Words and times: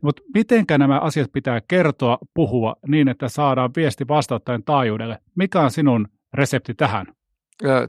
Mutta 0.00 0.22
mitenkä 0.34 0.78
nämä 0.78 0.98
asiat 0.98 1.32
pitää 1.32 1.60
kertoa, 1.68 2.18
puhua 2.34 2.76
niin, 2.88 3.08
että 3.08 3.28
saadaan 3.28 3.70
viesti 3.76 4.08
vastauttaen 4.08 4.64
taajuudelle? 4.64 5.18
Mikä 5.34 5.60
on 5.60 5.70
sinun 5.70 6.08
resepti 6.34 6.74
tähän? 6.74 7.06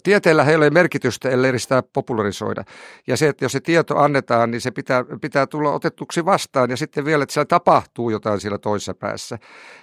Tieteellä 0.04 0.44
ei 0.44 0.56
ole 0.56 0.70
merkitystä, 0.70 1.30
ellei 1.30 1.60
sitä 1.60 1.84
popularisoida. 1.94 2.64
Ja 3.08 3.18
se, 3.18 3.28
että 3.28 3.46
jos 3.46 3.52
se 3.52 3.60
tieto 3.60 3.98
annetaan, 3.98 4.52
niin 4.52 4.62
se 4.62 4.72
pitää, 4.72 5.06
pitää 5.22 5.48
tulla 5.48 5.72
otettuksi 5.72 6.26
vastaan 6.26 6.70
ja 6.70 6.78
sitten 6.78 7.06
vielä, 7.06 7.24
että 7.24 7.34
siellä 7.34 7.46
tapahtuu 7.46 8.10
jotain 8.10 8.40
siellä 8.40 8.58
toisessa 8.58 8.94
päässä. 8.94 9.38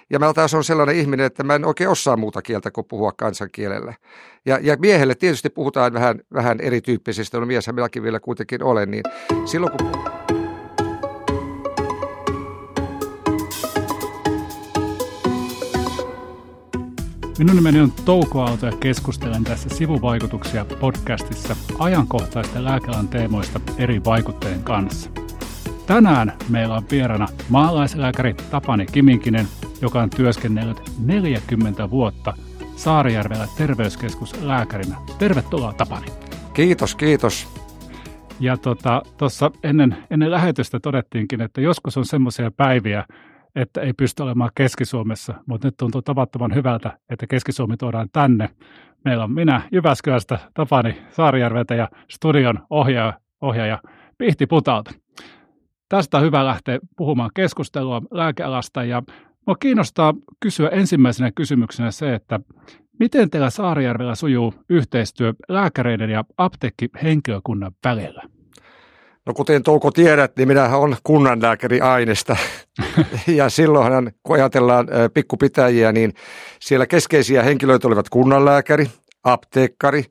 Ja 0.09 0.19
mä 0.19 0.33
taas 0.33 0.53
on 0.53 0.63
sellainen 0.63 0.95
ihminen, 0.95 1.25
että 1.25 1.43
mä 1.43 1.55
en 1.55 1.65
oikein 1.65 1.89
osaa 1.89 2.17
muuta 2.17 2.41
kieltä 2.41 2.71
kuin 2.71 2.87
puhua 2.87 3.11
kansankielellä. 3.11 3.93
Ja, 4.45 4.59
ja 4.61 4.77
miehelle 4.79 5.15
tietysti 5.15 5.49
puhutaan 5.49 5.93
vähän, 5.93 6.19
vähän 6.33 6.59
erityyppisistä, 6.61 7.39
no 7.39 7.45
mieshän 7.45 7.75
minäkin 7.75 8.03
vielä 8.03 8.19
kuitenkin 8.19 8.63
olen, 8.63 8.91
niin 8.91 9.03
silloin 9.45 9.71
kun 9.71 10.16
Minun 17.37 17.55
nimeni 17.55 17.79
on 17.79 17.91
Touko 18.05 18.41
Aalto 18.41 18.65
ja 18.65 18.71
keskustelen 18.79 19.43
tässä 19.43 19.69
sivuvaikutuksia 19.69 20.65
podcastissa 20.65 21.55
ajankohtaisten 21.79 22.63
lääkealan 22.63 23.07
teemoista 23.07 23.59
eri 23.77 24.03
vaikuttajien 24.05 24.63
kanssa. 24.63 25.09
Tänään 25.87 26.33
meillä 26.49 26.75
on 26.75 26.83
vierana 26.91 27.27
maalaislääkäri 27.49 28.33
Tapani 28.33 28.85
Kiminkinen, 28.85 29.47
joka 29.81 30.01
on 30.01 30.09
työskennellyt 30.09 30.81
40 30.99 31.89
vuotta 31.89 32.33
Saarijärvellä 32.75 33.47
terveyskeskuslääkärinä. 33.57 34.95
Tervetuloa 35.17 35.73
Tapani. 35.73 36.07
Kiitos, 36.53 36.95
kiitos. 36.95 37.47
Ja 38.39 38.57
tuossa 39.17 39.49
tota, 39.49 39.59
ennen, 39.63 39.97
ennen 40.09 40.31
lähetystä 40.31 40.79
todettiinkin, 40.79 41.41
että 41.41 41.61
joskus 41.61 41.97
on 41.97 42.05
semmoisia 42.05 42.51
päiviä, 42.51 43.05
että 43.55 43.81
ei 43.81 43.93
pysty 43.93 44.23
olemaan 44.23 44.51
Keski-Suomessa, 44.55 45.33
mutta 45.45 45.67
nyt 45.67 45.77
tuntuu 45.77 46.01
tavattoman 46.01 46.55
hyvältä, 46.55 46.99
että 47.09 47.27
Keski-Suomi 47.27 47.77
tuodaan 47.77 48.09
tänne. 48.13 48.49
Meillä 49.05 49.23
on 49.23 49.31
minä 49.31 49.61
Jyväskylästä, 49.71 50.39
Tapani 50.53 51.01
Saarijärveltä 51.09 51.75
ja 51.75 51.89
studion 52.11 52.59
ohjaaja, 52.69 53.13
ohjaaja 53.41 53.81
Pihti 54.17 54.47
Putalta. 54.47 54.91
Tästä 55.89 56.17
on 56.17 56.23
hyvä 56.23 56.45
lähteä 56.45 56.79
puhumaan 56.97 57.31
keskustelua 57.33 58.01
lääkealasta 58.11 58.83
ja 58.83 59.01
minua 59.45 59.55
kiinnostaa 59.59 60.13
kysyä 60.39 60.69
ensimmäisenä 60.69 61.31
kysymyksenä 61.31 61.91
se, 61.91 62.13
että 62.13 62.39
miten 62.99 63.29
teillä 63.29 63.49
Saarijärvellä 63.49 64.15
sujuu 64.15 64.53
yhteistyö 64.69 65.33
lääkäreiden 65.49 66.09
ja 66.09 66.23
apteekkihenkilökunnan 66.37 67.71
välillä? 67.83 68.36
No 69.27 69.33
kuten 69.33 69.63
Touko 69.63 69.91
tiedät, 69.91 70.37
niin 70.37 70.47
minähän 70.47 70.79
on 70.79 70.95
kunnanlääkäri 71.03 71.81
aineesta. 71.81 72.37
ja 73.27 73.49
silloinhan, 73.49 74.11
kun 74.23 74.35
ajatellaan 74.35 74.87
pikkupitäjiä, 75.13 75.91
niin 75.91 76.13
siellä 76.59 76.85
keskeisiä 76.85 77.43
henkilöitä 77.43 77.87
olivat 77.87 78.09
kunnanlääkäri, 78.09 78.87
apteekkari, 79.23 80.03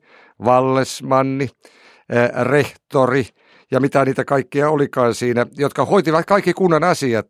vallesmanni, 0.45 1.49
rehtori 2.43 3.25
ja 3.71 3.79
mitä 3.79 4.05
niitä 4.05 4.25
kaikkia 4.25 4.69
olikaan 4.69 5.15
siinä, 5.15 5.45
jotka 5.57 5.85
hoitivat 5.85 6.25
kaikki 6.25 6.53
kunnan 6.53 6.83
asiat 6.83 7.27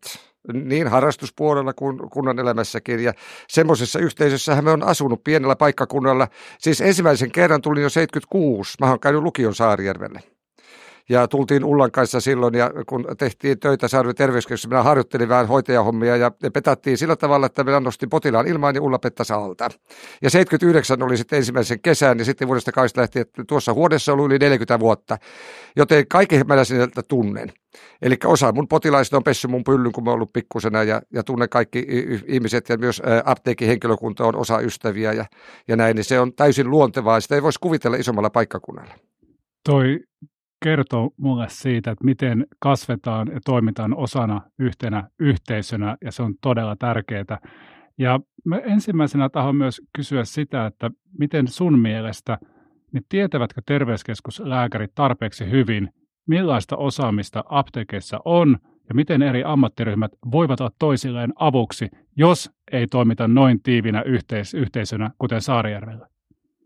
niin 0.54 0.88
harrastuspuolella 0.88 1.74
kuin 1.74 1.98
kunnan 2.10 2.40
elämässäkin. 2.40 3.04
Ja 3.04 3.14
semmoisessa 3.48 4.00
yhteisössä 4.00 4.62
me 4.62 4.72
on 4.72 4.84
asunut 4.84 5.24
pienellä 5.24 5.56
paikkakunnalla. 5.56 6.28
Siis 6.60 6.82
ensimmäisen 6.82 7.32
kerran 7.32 7.62
tulin 7.62 7.84
jo 7.84 7.90
76. 7.90 8.78
Mä 8.80 8.90
oon 8.90 9.00
käynyt 9.00 9.24
lukion 9.24 9.56
Saarijärvelle 9.56 10.37
ja 11.10 11.28
tultiin 11.28 11.66
Ullan 11.66 11.92
kanssa 11.92 12.22
silloin 12.22 12.54
ja 12.54 12.72
kun 12.86 13.06
tehtiin 13.18 13.60
töitä 13.60 13.88
Saarvi 13.88 14.14
terveyskeskuksessa, 14.14 14.70
minä 14.70 14.84
harjoittelin 14.84 15.30
vähän 15.30 15.48
hoitajahommia 15.48 16.18
ja 16.18 16.32
petattiin 16.54 16.98
sillä 16.98 17.16
tavalla, 17.16 17.46
että 17.46 17.64
minä 17.64 17.80
nostin 17.80 18.10
potilaan 18.10 18.48
ilmaan 18.48 18.76
ja 18.76 18.82
Ulla 18.82 19.00
pettasi 19.00 19.34
alta. 19.34 19.70
Ja 20.22 20.30
79 20.30 21.04
oli 21.04 21.18
sitten 21.18 21.38
ensimmäisen 21.38 21.80
kesän 21.80 22.20
ja 22.20 22.26
sitten 22.26 22.48
vuodesta 22.48 22.72
80 22.72 23.02
lähtien, 23.02 23.22
että 23.22 23.44
tuossa 23.48 23.74
huoneessa 23.74 24.14
oli 24.14 24.26
yli 24.26 24.40
40 24.40 24.80
vuotta, 24.80 25.18
joten 25.76 26.08
kaiken 26.08 26.48
mä 26.48 26.64
sieltä 26.64 27.02
tunnen. 27.08 27.52
Eli 28.02 28.16
osa 28.26 28.52
mun 28.52 28.68
potilaista 28.68 29.18
on 29.18 29.24
pessy 29.24 29.48
mun 29.48 29.64
pyllyn, 29.64 29.92
kun 29.92 30.04
mä 30.04 30.10
oon 30.10 30.16
ollut 30.16 30.34
pikkusena 30.34 30.84
ja, 30.84 31.02
ja 31.14 31.24
tunnen 31.24 31.50
kaikki 31.50 31.88
ihmiset 32.28 32.70
ja 32.70 32.78
myös 32.78 33.02
apteekin 33.26 33.68
henkilökunta 33.68 34.26
on 34.26 34.36
osa 34.36 34.60
ystäviä 34.60 35.14
ja, 35.14 35.26
ja 35.68 35.76
näin, 35.76 35.96
niin 35.96 36.04
se 36.04 36.20
on 36.20 36.34
täysin 36.34 36.70
luontevaa. 36.70 37.20
Sitä 37.20 37.36
ei 37.36 37.44
voisi 37.44 37.60
kuvitella 37.60 37.98
isommalla 37.98 38.30
paikkakunnalla. 38.30 38.94
Toi 39.64 40.00
kertoo 40.64 41.10
mulle 41.18 41.46
siitä, 41.50 41.92
että 41.92 42.06
miten 42.06 42.48
kasvetaan 42.60 43.28
ja 43.34 43.40
toimitaan 43.46 43.98
osana 43.98 44.42
yhtenä 44.60 45.10
yhteisönä, 45.20 45.98
ja 46.04 46.12
se 46.12 46.24
on 46.24 46.34
todella 46.42 46.76
tärkeää. 46.76 47.40
Ja 47.98 48.20
mä 48.46 48.58
ensimmäisenä 48.58 49.30
tahon 49.30 49.56
myös 49.56 49.82
kysyä 49.96 50.26
sitä, 50.26 50.66
että 50.66 50.92
miten 51.20 51.48
sun 51.48 51.80
mielestä, 51.80 52.38
niin 52.92 53.04
tietävätkö 53.10 53.62
terveyskeskuslääkärit 53.66 54.92
tarpeeksi 54.96 55.50
hyvin, 55.52 55.90
millaista 56.28 56.78
osaamista 56.78 57.44
apteekeissa 57.50 58.20
on, 58.26 58.58
ja 58.90 58.96
miten 58.96 59.22
eri 59.22 59.44
ammattiryhmät 59.46 60.12
voivat 60.32 60.62
olla 60.62 60.72
toisilleen 60.80 61.34
avuksi, 61.36 61.90
jos 62.16 62.52
ei 62.72 62.88
toimita 62.88 63.28
noin 63.28 63.62
tiivinä 63.64 64.02
yhteis- 64.02 64.54
yhteisönä, 64.54 65.10
kuten 65.20 65.42
Saarijärvellä? 65.42 66.08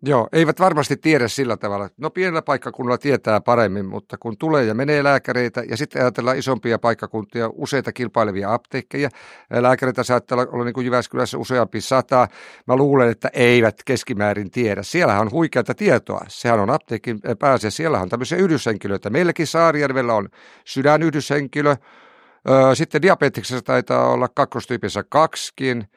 Joo, 0.03 0.27
eivät 0.31 0.59
varmasti 0.59 0.97
tiedä 0.97 1.27
sillä 1.27 1.57
tavalla. 1.57 1.89
No 1.97 2.09
pienellä 2.09 2.41
paikkakunnalla 2.41 2.97
tietää 2.97 3.41
paremmin, 3.41 3.85
mutta 3.85 4.17
kun 4.17 4.37
tulee 4.37 4.65
ja 4.65 4.73
menee 4.73 5.03
lääkäreitä 5.03 5.63
ja 5.69 5.77
sitten 5.77 6.01
ajatellaan 6.01 6.37
isompia 6.37 6.79
paikkakuntia, 6.79 7.49
useita 7.53 7.93
kilpailevia 7.93 8.53
apteekkeja, 8.53 9.09
lääkäreitä 9.49 10.03
saattaa 10.03 10.37
olla 10.51 10.65
niin 10.65 10.73
kuin 10.73 10.85
Jyväskylässä 10.85 11.37
useampi 11.37 11.81
sata. 11.81 12.27
Mä 12.67 12.75
luulen, 12.75 13.09
että 13.09 13.29
eivät 13.33 13.75
keskimäärin 13.85 14.51
tiedä. 14.51 14.83
Siellä 14.83 15.19
on 15.19 15.31
huikeata 15.31 15.73
tietoa. 15.73 16.25
Sehän 16.27 16.59
on 16.59 16.69
apteekin 16.69 17.19
pääse. 17.39 17.71
Siellä 17.71 17.99
on 17.99 18.09
tämmöisiä 18.09 18.37
yhdyshenkilöitä. 18.37 19.09
Meilläkin 19.09 19.47
Saarijärvellä 19.47 20.13
on 20.13 20.29
sydänyhdyshenkilö. 20.65 21.75
Sitten 22.73 23.01
diabeteksessa 23.01 23.61
taitaa 23.61 24.09
olla 24.09 24.27
kakkostyypissä 24.27 25.03
kaksikin 25.09 25.87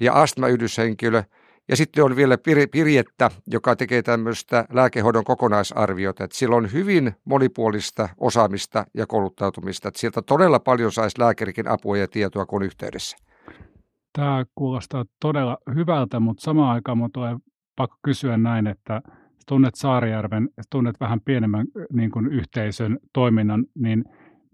ja 0.00 0.12
astmayhdyshenkilö– 0.12 1.22
ja 1.70 1.76
sitten 1.76 2.04
on 2.04 2.16
vielä 2.16 2.38
Pirjettä, 2.70 3.30
joka 3.46 3.76
tekee 3.76 4.02
tämmöistä 4.02 4.64
lääkehoidon 4.72 5.24
kokonaisarviota. 5.24 6.24
Että 6.24 6.36
sillä 6.36 6.56
on 6.56 6.72
hyvin 6.72 7.12
monipuolista 7.24 8.08
osaamista 8.18 8.86
ja 8.94 9.06
kouluttautumista. 9.06 9.88
Että 9.88 10.00
sieltä 10.00 10.22
todella 10.22 10.60
paljon 10.60 10.92
saisi 10.92 11.18
lääkärikin 11.18 11.68
apua 11.68 11.96
ja 11.96 12.08
tietoa 12.08 12.46
kun 12.46 12.62
yhteydessä. 12.62 13.16
Tämä 14.12 14.44
kuulostaa 14.54 15.04
todella 15.20 15.58
hyvältä, 15.74 16.20
mutta 16.20 16.42
samaan 16.42 16.74
aikaan 16.74 16.98
minun 16.98 17.12
tulee 17.12 17.36
pakko 17.76 17.96
kysyä 18.04 18.36
näin, 18.36 18.66
että 18.66 19.02
tunnet 19.48 19.74
Saarijärven, 19.74 20.48
tunnet 20.70 21.00
vähän 21.00 21.20
pienemmän 21.20 21.66
niin 21.92 22.10
kuin 22.10 22.26
yhteisön 22.26 22.98
toiminnan, 23.12 23.64
niin 23.74 24.04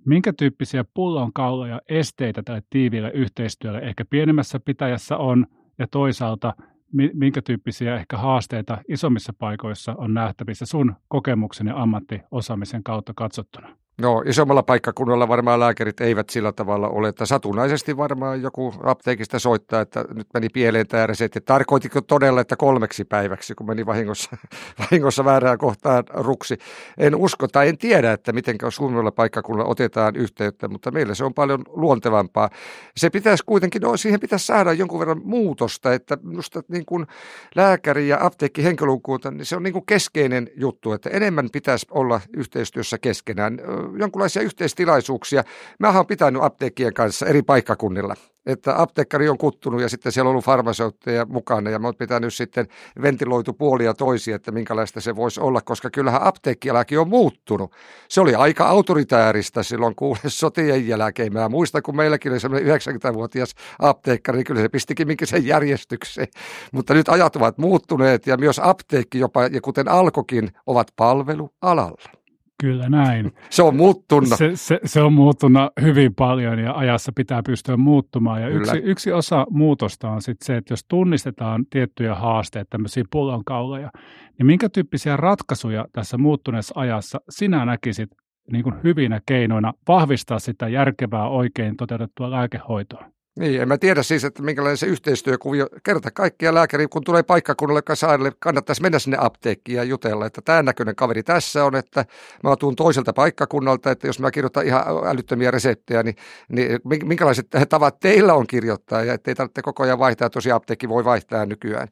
minkä 0.06 0.32
tyyppisiä 0.32 0.84
pullonkauloja 0.94 1.80
esteitä 1.88 2.42
tälle 2.42 2.62
tiiviille 2.70 3.10
yhteistyölle 3.10 3.78
ehkä 3.78 4.04
pienemmässä 4.10 4.60
pitäjässä 4.60 5.16
on, 5.16 5.46
ja 5.78 5.86
toisaalta– 5.90 6.54
minkä 6.92 7.42
tyyppisiä 7.42 7.96
ehkä 7.96 8.16
haasteita 8.16 8.78
isommissa 8.88 9.32
paikoissa 9.38 9.94
on 9.98 10.14
nähtävissä 10.14 10.66
sun 10.66 10.94
kokemuksen 11.08 11.66
ja 11.66 11.82
ammattiosaamisen 11.82 12.82
kautta 12.82 13.12
katsottuna? 13.16 13.76
No 14.00 14.22
isommalla 14.26 14.62
paikkakunnalla 14.62 15.28
varmaan 15.28 15.60
lääkärit 15.60 16.00
eivät 16.00 16.30
sillä 16.30 16.52
tavalla 16.52 16.88
ole, 16.88 17.08
että 17.08 17.26
satunnaisesti 17.26 17.96
varmaan 17.96 18.42
joku 18.42 18.74
apteekista 18.82 19.38
soittaa, 19.38 19.80
että 19.80 20.04
nyt 20.14 20.26
meni 20.34 20.48
pieleen 20.48 20.86
tämä 20.86 21.06
resetti. 21.06 21.40
Tarkoitiko 21.40 22.00
todella, 22.00 22.40
että 22.40 22.56
kolmeksi 22.56 23.04
päiväksi, 23.04 23.54
kun 23.54 23.66
meni 23.66 23.86
vahingossa, 23.86 24.36
vahingossa 24.80 25.24
väärään 25.24 25.58
kohtaan 25.58 26.04
ruksi? 26.14 26.58
En 26.98 27.14
usko 27.14 27.48
tai 27.48 27.68
en 27.68 27.78
tiedä, 27.78 28.12
että 28.12 28.32
miten 28.32 28.56
suunnalla 28.68 29.10
paikkakunnalla 29.10 29.70
otetaan 29.70 30.16
yhteyttä, 30.16 30.68
mutta 30.68 30.90
meillä 30.90 31.14
se 31.14 31.24
on 31.24 31.34
paljon 31.34 31.62
luontevampaa. 31.68 32.50
Se 32.96 33.10
pitäisi 33.10 33.44
kuitenkin, 33.46 33.82
no 33.82 33.96
siihen 33.96 34.20
pitäisi 34.20 34.46
saada 34.46 34.72
jonkun 34.72 35.00
verran 35.00 35.20
muutosta, 35.24 35.94
että 35.94 36.18
minusta 36.22 36.62
niin 36.68 36.86
kuin 36.86 37.06
lääkäri 37.54 38.08
ja 38.08 38.18
apteekki 38.20 38.64
henkilökunta, 38.64 39.30
niin 39.30 39.46
se 39.46 39.56
on 39.56 39.62
niin 39.62 39.72
kuin 39.72 39.86
keskeinen 39.86 40.50
juttu, 40.56 40.92
että 40.92 41.10
enemmän 41.10 41.48
pitäisi 41.52 41.86
olla 41.90 42.20
yhteistyössä 42.36 42.98
keskenään 42.98 43.58
jonkinlaisia 43.98 44.42
yhteistilaisuuksia. 44.42 45.44
Mä 45.78 45.90
oon 45.90 46.06
pitänyt 46.06 46.42
apteekkien 46.42 46.94
kanssa 46.94 47.26
eri 47.26 47.42
paikkakunnilla 47.42 48.14
että 48.46 48.82
apteekkari 48.82 49.28
on 49.28 49.38
kuttunut 49.38 49.80
ja 49.80 49.88
sitten 49.88 50.12
siellä 50.12 50.28
on 50.28 50.30
ollut 50.30 50.44
farmaseutteja 50.44 51.26
mukana 51.28 51.70
ja 51.70 51.78
mä 51.78 51.86
oon 51.86 51.94
pitänyt 51.96 52.34
sitten 52.34 52.66
ventiloitu 53.02 53.52
puolia 53.52 53.94
toisia, 53.94 54.36
että 54.36 54.52
minkälaista 54.52 55.00
se 55.00 55.16
voisi 55.16 55.40
olla, 55.40 55.60
koska 55.60 55.90
kyllähän 55.90 56.22
apteekkialaki 56.22 56.96
on 56.96 57.08
muuttunut. 57.08 57.72
Se 58.08 58.20
oli 58.20 58.34
aika 58.34 58.68
autoritääristä 58.68 59.62
silloin 59.62 59.94
kuule 59.94 60.18
sotien 60.28 60.88
jälkeen. 60.88 61.32
Mä 61.32 61.48
muistan, 61.48 61.82
kun 61.82 61.96
meilläkin 61.96 62.32
oli 62.32 62.40
semmoinen 62.40 62.76
90-vuotias 62.76 63.54
apteekkari, 63.78 64.36
niin 64.36 64.44
kyllä 64.44 64.60
se 64.60 64.68
pistikin 64.68 65.06
minkä 65.06 65.26
sen 65.26 65.46
järjestykseen. 65.46 66.28
Mutta 66.72 66.94
nyt 66.94 67.08
ajat 67.08 67.36
ovat 67.36 67.58
muuttuneet 67.58 68.26
ja 68.26 68.36
myös 68.36 68.60
apteekki 68.64 69.18
jopa, 69.18 69.46
ja 69.46 69.60
kuten 69.60 69.88
alkokin, 69.88 70.50
ovat 70.66 70.88
palvelualalla. 70.96 72.25
Kyllä 72.60 72.88
näin. 72.88 73.32
Se 73.50 73.62
on 73.62 73.76
muuttunut. 73.76 74.28
Se, 74.28 74.50
se, 74.54 74.80
se 74.84 75.02
on 75.02 75.12
muuttunut 75.12 75.72
hyvin 75.82 76.14
paljon 76.14 76.58
ja 76.58 76.72
ajassa 76.74 77.12
pitää 77.16 77.42
pystyä 77.42 77.76
muuttumaan. 77.76 78.42
Ja 78.42 78.48
yksi, 78.48 78.76
yksi 78.76 79.12
osa 79.12 79.46
muutosta 79.50 80.10
on 80.10 80.22
sitten 80.22 80.46
se, 80.46 80.56
että 80.56 80.72
jos 80.72 80.84
tunnistetaan 80.88 81.66
tiettyjä 81.70 82.14
haasteita, 82.14 82.70
tämmöisiä 82.70 83.04
pullonkauloja, 83.12 83.90
niin 84.38 84.46
minkä 84.46 84.68
tyyppisiä 84.68 85.16
ratkaisuja 85.16 85.86
tässä 85.92 86.18
muuttuneessa 86.18 86.80
ajassa 86.80 87.20
sinä 87.28 87.64
näkisit 87.64 88.10
niin 88.52 88.64
kuin 88.64 88.74
hyvinä 88.84 89.20
keinoina 89.26 89.72
vahvistaa 89.88 90.38
sitä 90.38 90.68
järkevää 90.68 91.28
oikein 91.28 91.76
toteutettua 91.76 92.30
lääkehoitoa? 92.30 93.15
Niin, 93.38 93.62
en 93.62 93.68
mä 93.68 93.78
tiedä 93.78 94.02
siis, 94.02 94.24
että 94.24 94.42
minkälainen 94.42 94.76
se 94.76 94.86
yhteistyökuvio, 94.86 95.66
kerta 95.82 96.10
kaikkia 96.10 96.54
lääkäri, 96.54 96.86
kun 96.86 97.04
tulee 97.04 97.22
paikkakunnalle 97.22 97.82
sairaille, 97.94 98.32
kannattaisi 98.38 98.82
mennä 98.82 98.98
sinne 98.98 99.16
apteekkiin 99.20 99.76
ja 99.76 99.84
jutella, 99.84 100.26
että 100.26 100.42
tämä 100.44 100.62
näköinen 100.62 100.96
kaveri 100.96 101.22
tässä 101.22 101.64
on, 101.64 101.76
että 101.76 102.04
mä 102.42 102.56
tuun 102.56 102.76
toiselta 102.76 103.12
paikkakunnalta, 103.12 103.90
että 103.90 104.06
jos 104.06 104.20
mä 104.20 104.30
kirjoitan 104.30 104.66
ihan 104.66 104.84
älyttömiä 105.06 105.50
reseptejä, 105.50 106.02
niin, 106.02 106.16
niin 106.48 106.80
minkälaiset 107.04 107.46
tavat 107.68 108.00
teillä 108.00 108.34
on 108.34 108.46
kirjoittaa 108.46 109.04
ja 109.04 109.14
ettei 109.14 109.34
tarvitse 109.34 109.62
koko 109.62 109.82
ajan 109.82 109.98
vaihtaa, 109.98 110.30
tosi 110.30 110.50
apteekki 110.52 110.88
voi 110.88 111.04
vaihtaa 111.04 111.46
nykyään, 111.46 111.88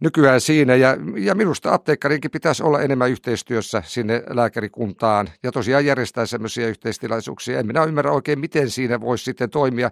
nykyään 0.00 0.40
siinä 0.40 0.74
ja, 0.74 0.96
ja 1.16 1.34
minusta 1.34 1.74
apteekkarinkin 1.74 2.30
pitäisi 2.30 2.62
olla 2.62 2.80
enemmän 2.80 3.10
yhteistyössä 3.10 3.82
sinne 3.86 4.22
lääkärikuntaan 4.30 5.28
ja 5.42 5.52
tosiaan 5.52 5.86
järjestää 5.86 6.26
semmoisia 6.26 6.68
yhteistilaisuuksia. 6.68 7.58
En 7.58 7.66
minä 7.66 7.84
ymmärrä 7.84 8.12
oikein, 8.12 8.38
miten 8.38 8.70
siinä 8.70 9.00
voisi 9.00 9.24
sitten 9.24 9.50
toimia, 9.50 9.90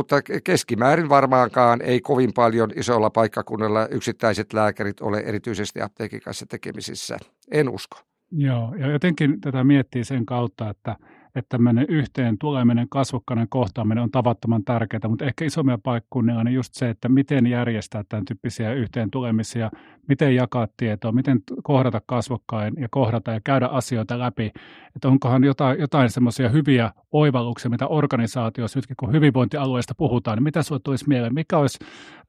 mutta 0.00 0.22
keskimäärin 0.44 1.08
varmaankaan 1.08 1.82
ei 1.82 2.00
kovin 2.00 2.30
paljon 2.34 2.70
isolla 2.76 3.10
paikkakunnalla 3.10 3.88
yksittäiset 3.88 4.52
lääkärit 4.52 5.00
ole 5.00 5.18
erityisesti 5.18 5.80
apteekin 5.80 6.20
kanssa 6.20 6.46
tekemisissä. 6.46 7.18
En 7.50 7.68
usko. 7.68 7.98
Joo, 8.32 8.74
ja 8.78 8.90
jotenkin 8.90 9.40
tätä 9.40 9.64
miettii 9.64 10.04
sen 10.04 10.26
kautta, 10.26 10.70
että– 10.70 10.96
että 11.34 11.48
tämmöinen 11.48 11.86
yhteen 11.88 12.38
tuleminen, 12.38 12.86
kasvokkainen 12.88 13.48
kohtaaminen 13.48 14.04
on 14.04 14.10
tavattoman 14.10 14.64
tärkeää, 14.64 15.08
mutta 15.08 15.24
ehkä 15.24 15.44
isommilla 15.44 15.78
paikkunnilla 15.82 16.44
niin 16.44 16.54
just 16.54 16.74
se, 16.74 16.90
että 16.90 17.08
miten 17.08 17.46
järjestää 17.46 18.04
tämän 18.08 18.24
tyyppisiä 18.24 18.72
yhteen 18.72 19.10
tulemisia, 19.10 19.70
miten 20.08 20.34
jakaa 20.34 20.68
tietoa, 20.76 21.12
miten 21.12 21.40
kohdata 21.62 22.00
kasvokkain 22.06 22.74
ja 22.78 22.88
kohdata 22.90 23.32
ja 23.32 23.40
käydä 23.44 23.66
asioita 23.66 24.18
läpi, 24.18 24.50
että 24.96 25.08
onkohan 25.08 25.44
jotain, 25.44 25.80
jotain 25.80 26.10
semmoisia 26.10 26.48
hyviä 26.48 26.90
oivalluksia, 27.12 27.70
mitä 27.70 27.86
organisaatioissa, 27.86 28.78
nytkin 28.78 28.96
kun 28.96 29.12
hyvinvointialueesta 29.12 29.94
puhutaan, 29.94 30.36
niin 30.36 30.44
mitä 30.44 30.62
sinulle 30.62 30.80
tulisi 30.84 31.08
mieleen, 31.08 31.34
mikä 31.34 31.58
olisi 31.58 31.78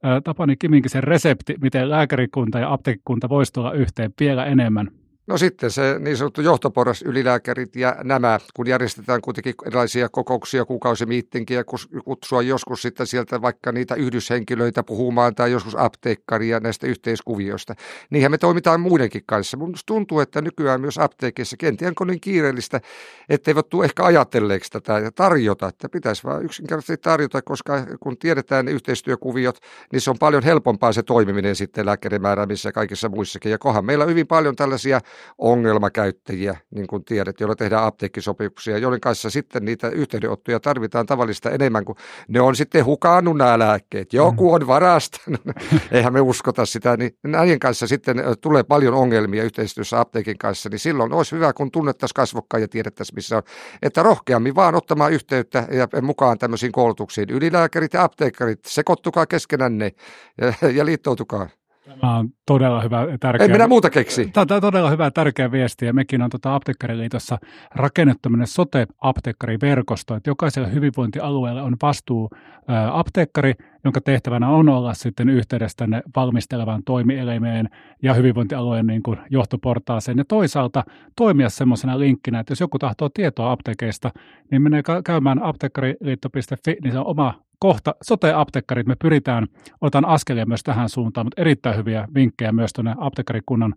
ää, 0.02 0.20
Tapani 0.20 0.56
Kiminkisen 0.56 1.04
resepti, 1.04 1.54
miten 1.60 1.90
lääkärikunta 1.90 2.58
ja 2.58 2.72
apteekkikunta 2.72 3.28
voisi 3.28 3.52
tulla 3.52 3.72
yhteen 3.72 4.12
vielä 4.20 4.44
enemmän 4.44 5.01
No 5.32 5.38
sitten 5.38 5.70
se 5.70 5.96
niin 5.98 6.16
sanottu 6.16 6.40
johtoporras, 6.40 7.02
ylilääkärit 7.02 7.76
ja 7.76 7.96
nämä, 8.04 8.38
kun 8.54 8.66
järjestetään 8.66 9.20
kuitenkin 9.20 9.54
erilaisia 9.66 10.08
kokouksia, 10.08 10.64
kuukausimiittinkiä, 10.64 11.64
kutsua 12.04 12.42
joskus 12.42 12.82
sitten 12.82 13.06
sieltä 13.06 13.42
vaikka 13.42 13.72
niitä 13.72 13.94
yhdyshenkilöitä 13.94 14.82
puhumaan 14.82 15.34
tai 15.34 15.52
joskus 15.52 15.76
apteekkaria 15.78 16.60
näistä 16.60 16.86
yhteiskuvioista. 16.86 17.74
Niinhän 18.10 18.30
me 18.30 18.38
toimitaan 18.38 18.80
muidenkin 18.80 19.22
kanssa. 19.26 19.56
Mun 19.56 19.74
tuntuu, 19.86 20.20
että 20.20 20.40
nykyään 20.40 20.80
myös 20.80 20.98
apteekissa, 20.98 21.56
kenties 21.56 21.92
on 22.00 22.06
niin 22.06 22.20
kiireellistä, 22.20 22.80
etteivät 23.28 23.68
tule 23.68 23.84
ehkä 23.84 24.04
ajatelleeksi 24.04 24.70
tätä 24.70 24.98
ja 24.98 25.12
tarjota, 25.12 25.68
että 25.68 25.88
pitäisi 25.88 26.24
vaan 26.24 26.44
yksinkertaisesti 26.44 27.02
tarjota, 27.02 27.42
koska 27.42 27.86
kun 28.00 28.18
tiedetään 28.18 28.64
ne 28.64 28.72
yhteistyökuviot, 28.72 29.58
niin 29.92 30.00
se 30.00 30.10
on 30.10 30.18
paljon 30.18 30.42
helpompaa 30.42 30.92
se 30.92 31.02
toimiminen 31.02 31.56
sitten 31.56 31.86
lääkärin 31.86 32.22
määräämissä 32.22 32.68
ja 32.68 32.72
kaikissa 32.72 33.08
muissakin. 33.08 33.52
Ja 33.52 33.58
kohan 33.58 33.84
meillä 33.84 34.04
on 34.04 34.10
hyvin 34.10 34.26
paljon 34.26 34.56
tällaisia 34.56 35.00
ongelmakäyttäjiä, 35.38 36.56
niin 36.70 36.86
kuin 36.86 37.04
tiedät, 37.04 37.40
joilla 37.40 37.56
tehdään 37.56 37.84
apteekkisopimuksia, 37.84 38.78
joiden 38.78 39.00
kanssa 39.00 39.30
sitten 39.30 39.64
niitä 39.64 39.88
yhteydenottoja 39.88 40.60
tarvitaan 40.60 41.06
tavallista 41.06 41.50
enemmän, 41.50 41.84
kuin 41.84 41.96
ne 42.28 42.40
on 42.40 42.56
sitten 42.56 42.84
hukannut 42.84 43.36
nämä 43.36 43.58
lääkkeet. 43.58 44.12
Joku 44.12 44.52
on 44.52 44.66
varastanut, 44.66 45.40
eihän 45.92 46.12
me 46.12 46.20
uskota 46.20 46.66
sitä, 46.66 46.96
niin 46.96 47.16
näiden 47.24 47.58
kanssa 47.58 47.86
sitten 47.86 48.16
tulee 48.40 48.62
paljon 48.62 48.94
ongelmia 48.94 49.44
yhteistyössä 49.44 50.00
apteekin 50.00 50.38
kanssa, 50.38 50.68
niin 50.68 50.78
silloin 50.78 51.12
olisi 51.12 51.36
hyvä, 51.36 51.52
kun 51.52 51.70
tunnettaisiin 51.70 52.14
kasvokkaan 52.14 52.60
ja 52.60 52.68
tiedettäisiin, 52.68 53.14
missä 53.14 53.36
on, 53.36 53.42
että 53.82 54.02
rohkeammin 54.02 54.54
vaan 54.54 54.74
ottamaan 54.74 55.12
yhteyttä 55.12 55.66
ja 55.70 56.02
mukaan 56.02 56.38
tämmöisiin 56.38 56.72
koulutuksiin. 56.72 57.30
Ylilääkärit 57.30 57.92
ja 57.92 58.04
apteekkarit, 58.04 58.60
sekoittukaa 58.66 59.26
keskenänne 59.26 59.92
ja, 60.40 60.68
ja 60.78 60.84
liittoutukaa. 60.86 61.48
Tämä 61.84 62.16
on 62.16 62.28
todella 62.46 62.80
hyvä 62.80 63.06
ja 63.10 63.18
tärkeä. 63.18 63.46
Ei 63.46 63.52
minä 63.52 63.68
muuta 63.68 63.90
keksi. 63.90 64.30
Tämä 64.32 64.46
on 64.54 64.60
todella 64.60 64.90
hyvä 64.90 65.04
ja 65.04 65.10
tärkeä 65.10 65.52
viesti 65.52 65.86
ja 65.86 65.92
mekin 65.92 66.22
on 66.22 66.30
tuota 66.30 66.54
Apteekkariliitossa 66.54 67.38
rakennettu 67.74 68.18
tämmöinen 68.22 68.46
sote-apteekkariverkosto, 68.46 70.14
että 70.14 70.30
jokaiselle 70.30 70.72
hyvinvointialueelle 70.72 71.62
on 71.62 71.76
vastuu 71.82 72.30
ää, 72.68 72.98
apteekkari, 72.98 73.54
jonka 73.84 74.00
tehtävänä 74.00 74.48
on 74.48 74.68
olla 74.68 74.94
sitten 74.94 75.28
yhteydessä 75.28 75.76
tänne 75.76 76.02
valmistelevaan 76.16 76.82
toimielimeen 76.84 77.68
ja 78.02 78.14
hyvinvointialueen 78.14 78.86
niin 78.86 79.02
kuin 79.02 79.18
johtoportaaseen 79.30 80.18
ja 80.18 80.24
toisaalta 80.24 80.84
toimia 81.16 81.48
semmoisena 81.48 81.98
linkkinä, 81.98 82.40
että 82.40 82.52
jos 82.52 82.60
joku 82.60 82.78
tahtoo 82.78 83.08
tietoa 83.08 83.52
apteekeista, 83.52 84.10
niin 84.50 84.62
menee 84.62 84.82
käymään 85.04 85.42
apteekkariliitto.fi, 85.42 86.76
niin 86.82 86.92
se 86.92 86.98
on 86.98 87.06
oma 87.06 87.34
kohta 87.62 87.94
sote-apteekkarit, 88.02 88.86
me 88.86 88.96
pyritään, 89.02 89.46
otan 89.80 90.04
askelia 90.04 90.46
myös 90.46 90.62
tähän 90.62 90.88
suuntaan, 90.88 91.26
mutta 91.26 91.40
erittäin 91.40 91.76
hyviä 91.76 92.08
vinkkejä 92.14 92.52
myös 92.52 92.72
tuonne 92.72 92.94
apteekkarikunnan 92.98 93.74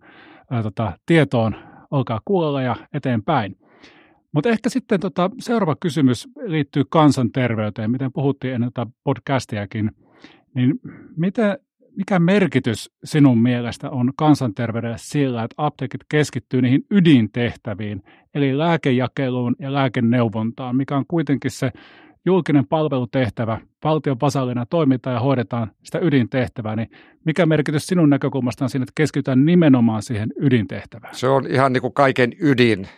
ää, 0.50 0.62
tota, 0.62 0.92
tietoon. 1.06 1.56
Olkaa 1.90 2.20
kuulolla 2.24 2.62
ja 2.62 2.76
eteenpäin. 2.92 3.56
Mutta 4.32 4.48
ehkä 4.48 4.68
sitten 4.68 5.00
tota, 5.00 5.30
seuraava 5.38 5.76
kysymys 5.80 6.28
liittyy 6.46 6.82
kansanterveyteen, 6.88 7.90
miten 7.90 8.12
puhuttiin 8.12 8.54
ennen 8.54 8.72
tätä 8.72 8.90
podcastiakin. 9.04 9.90
Niin 10.54 10.80
miten, 11.16 11.58
mikä 11.96 12.18
merkitys 12.18 12.90
sinun 13.04 13.38
mielestä 13.38 13.90
on 13.90 14.12
kansanterveydelle 14.16 14.98
sillä, 14.98 15.44
että 15.44 15.54
apteekit 15.58 16.00
keskittyy 16.08 16.62
niihin 16.62 16.86
ydintehtäviin, 16.90 18.02
eli 18.34 18.58
lääkejakeluun 18.58 19.56
ja 19.58 19.72
lääkeneuvontaan, 19.72 20.76
mikä 20.76 20.96
on 20.96 21.04
kuitenkin 21.08 21.50
se 21.50 21.72
julkinen 22.26 22.66
palvelutehtävä, 22.66 23.60
valtion 23.84 24.16
vasallina 24.20 24.66
toimintaa 24.66 25.12
ja 25.12 25.20
hoidetaan 25.20 25.70
sitä 25.82 25.98
ydintehtävää, 25.98 26.76
niin 26.76 26.90
mikä 27.24 27.46
merkitys 27.46 27.86
sinun 27.86 28.10
näkökulmasta 28.10 28.64
on 28.64 28.70
siinä, 28.70 28.82
että 28.82 28.92
keskitytään 28.94 29.44
nimenomaan 29.44 30.02
siihen 30.02 30.28
ydintehtävään? 30.40 31.14
Se 31.14 31.28
on 31.28 31.46
ihan 31.50 31.72
niin 31.72 31.80
kuin 31.80 31.92
kaiken 31.92 32.32
ydin. 32.40 32.88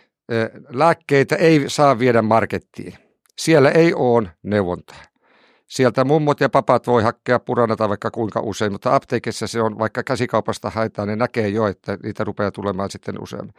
Lääkkeitä 0.69 1.35
ei 1.35 1.63
saa 1.67 1.99
viedä 1.99 2.21
markettiin. 2.21 2.93
Siellä 3.37 3.71
ei 3.71 3.93
ole 3.93 4.29
neuvontaa. 4.43 4.97
Sieltä 5.67 6.03
mummot 6.03 6.39
ja 6.39 6.49
papat 6.49 6.87
voi 6.87 7.03
hakea 7.03 7.39
puranata 7.39 7.89
vaikka 7.89 8.11
kuinka 8.11 8.39
usein, 8.39 8.71
mutta 8.71 8.95
apteekissa 8.95 9.47
se 9.47 9.61
on, 9.61 9.79
vaikka 9.79 10.03
käsikaupasta 10.03 10.69
haetaan, 10.69 11.07
ne 11.07 11.15
näkee 11.15 11.49
jo, 11.49 11.67
että 11.67 11.97
niitä 12.03 12.23
rupeaa 12.23 12.51
tulemaan 12.51 12.91
sitten 12.91 13.23
useammin. 13.23 13.53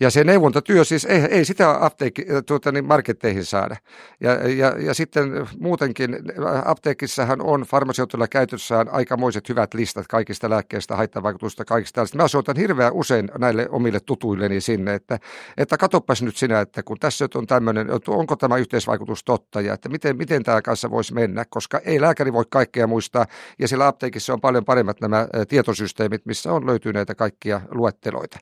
Ja 0.00 0.10
se 0.10 0.24
neuvontatyö, 0.24 0.84
siis 0.84 1.04
ei, 1.04 1.20
ei 1.20 1.44
sitä 1.44 1.84
apteekki, 1.84 2.26
tuota, 2.46 2.72
niin 2.72 2.84
marketteihin 2.84 3.44
saada. 3.44 3.76
Ja, 4.20 4.32
ja, 4.48 4.74
ja 4.78 4.94
sitten 4.94 5.46
muutenkin 5.60 6.18
apteekissahan 6.64 7.42
on 7.42 7.62
farmaseutilla 7.62 8.28
käytössään 8.28 8.88
aikamoiset 8.88 9.48
hyvät 9.48 9.74
listat 9.74 10.06
kaikista 10.06 10.50
lääkkeistä, 10.50 10.96
haittavaikutusta, 10.96 11.64
kaikista 11.64 11.94
tällaista. 11.94 12.18
Mä 12.18 12.28
soitan 12.28 12.56
hirveän 12.56 12.92
usein 12.92 13.28
näille 13.38 13.68
omille 13.70 14.00
tutuilleni 14.00 14.60
sinne, 14.60 14.94
että, 14.94 15.18
että 15.56 15.76
katoppas 15.76 16.22
nyt 16.22 16.36
sinä, 16.36 16.60
että 16.60 16.82
kun 16.82 16.96
tässä 17.00 17.28
on 17.34 17.46
tämmöinen, 17.46 17.88
onko 18.08 18.36
tämä 18.36 18.56
yhteisvaikutus 18.56 19.24
totta 19.24 19.60
ja 19.60 19.74
että 19.74 19.88
miten, 19.88 20.16
miten 20.16 20.42
tämä 20.42 20.62
kanssa 20.62 20.90
voisi 20.90 21.14
mennä, 21.14 21.44
koska 21.50 21.80
ei 21.84 22.00
lääkäri 22.00 22.32
voi 22.32 22.44
kaikkea 22.50 22.86
muistaa 22.86 23.26
ja 23.58 23.68
siellä 23.68 23.86
apteekissa 23.86 24.32
on 24.32 24.40
paljon 24.40 24.64
paremmat 24.64 25.00
nämä 25.00 25.28
tietosysteemit, 25.48 26.26
missä 26.26 26.52
on 26.52 26.66
löytyy 26.66 26.92
näitä 26.92 27.14
kaikkia 27.14 27.60
luetteloita. 27.70 28.38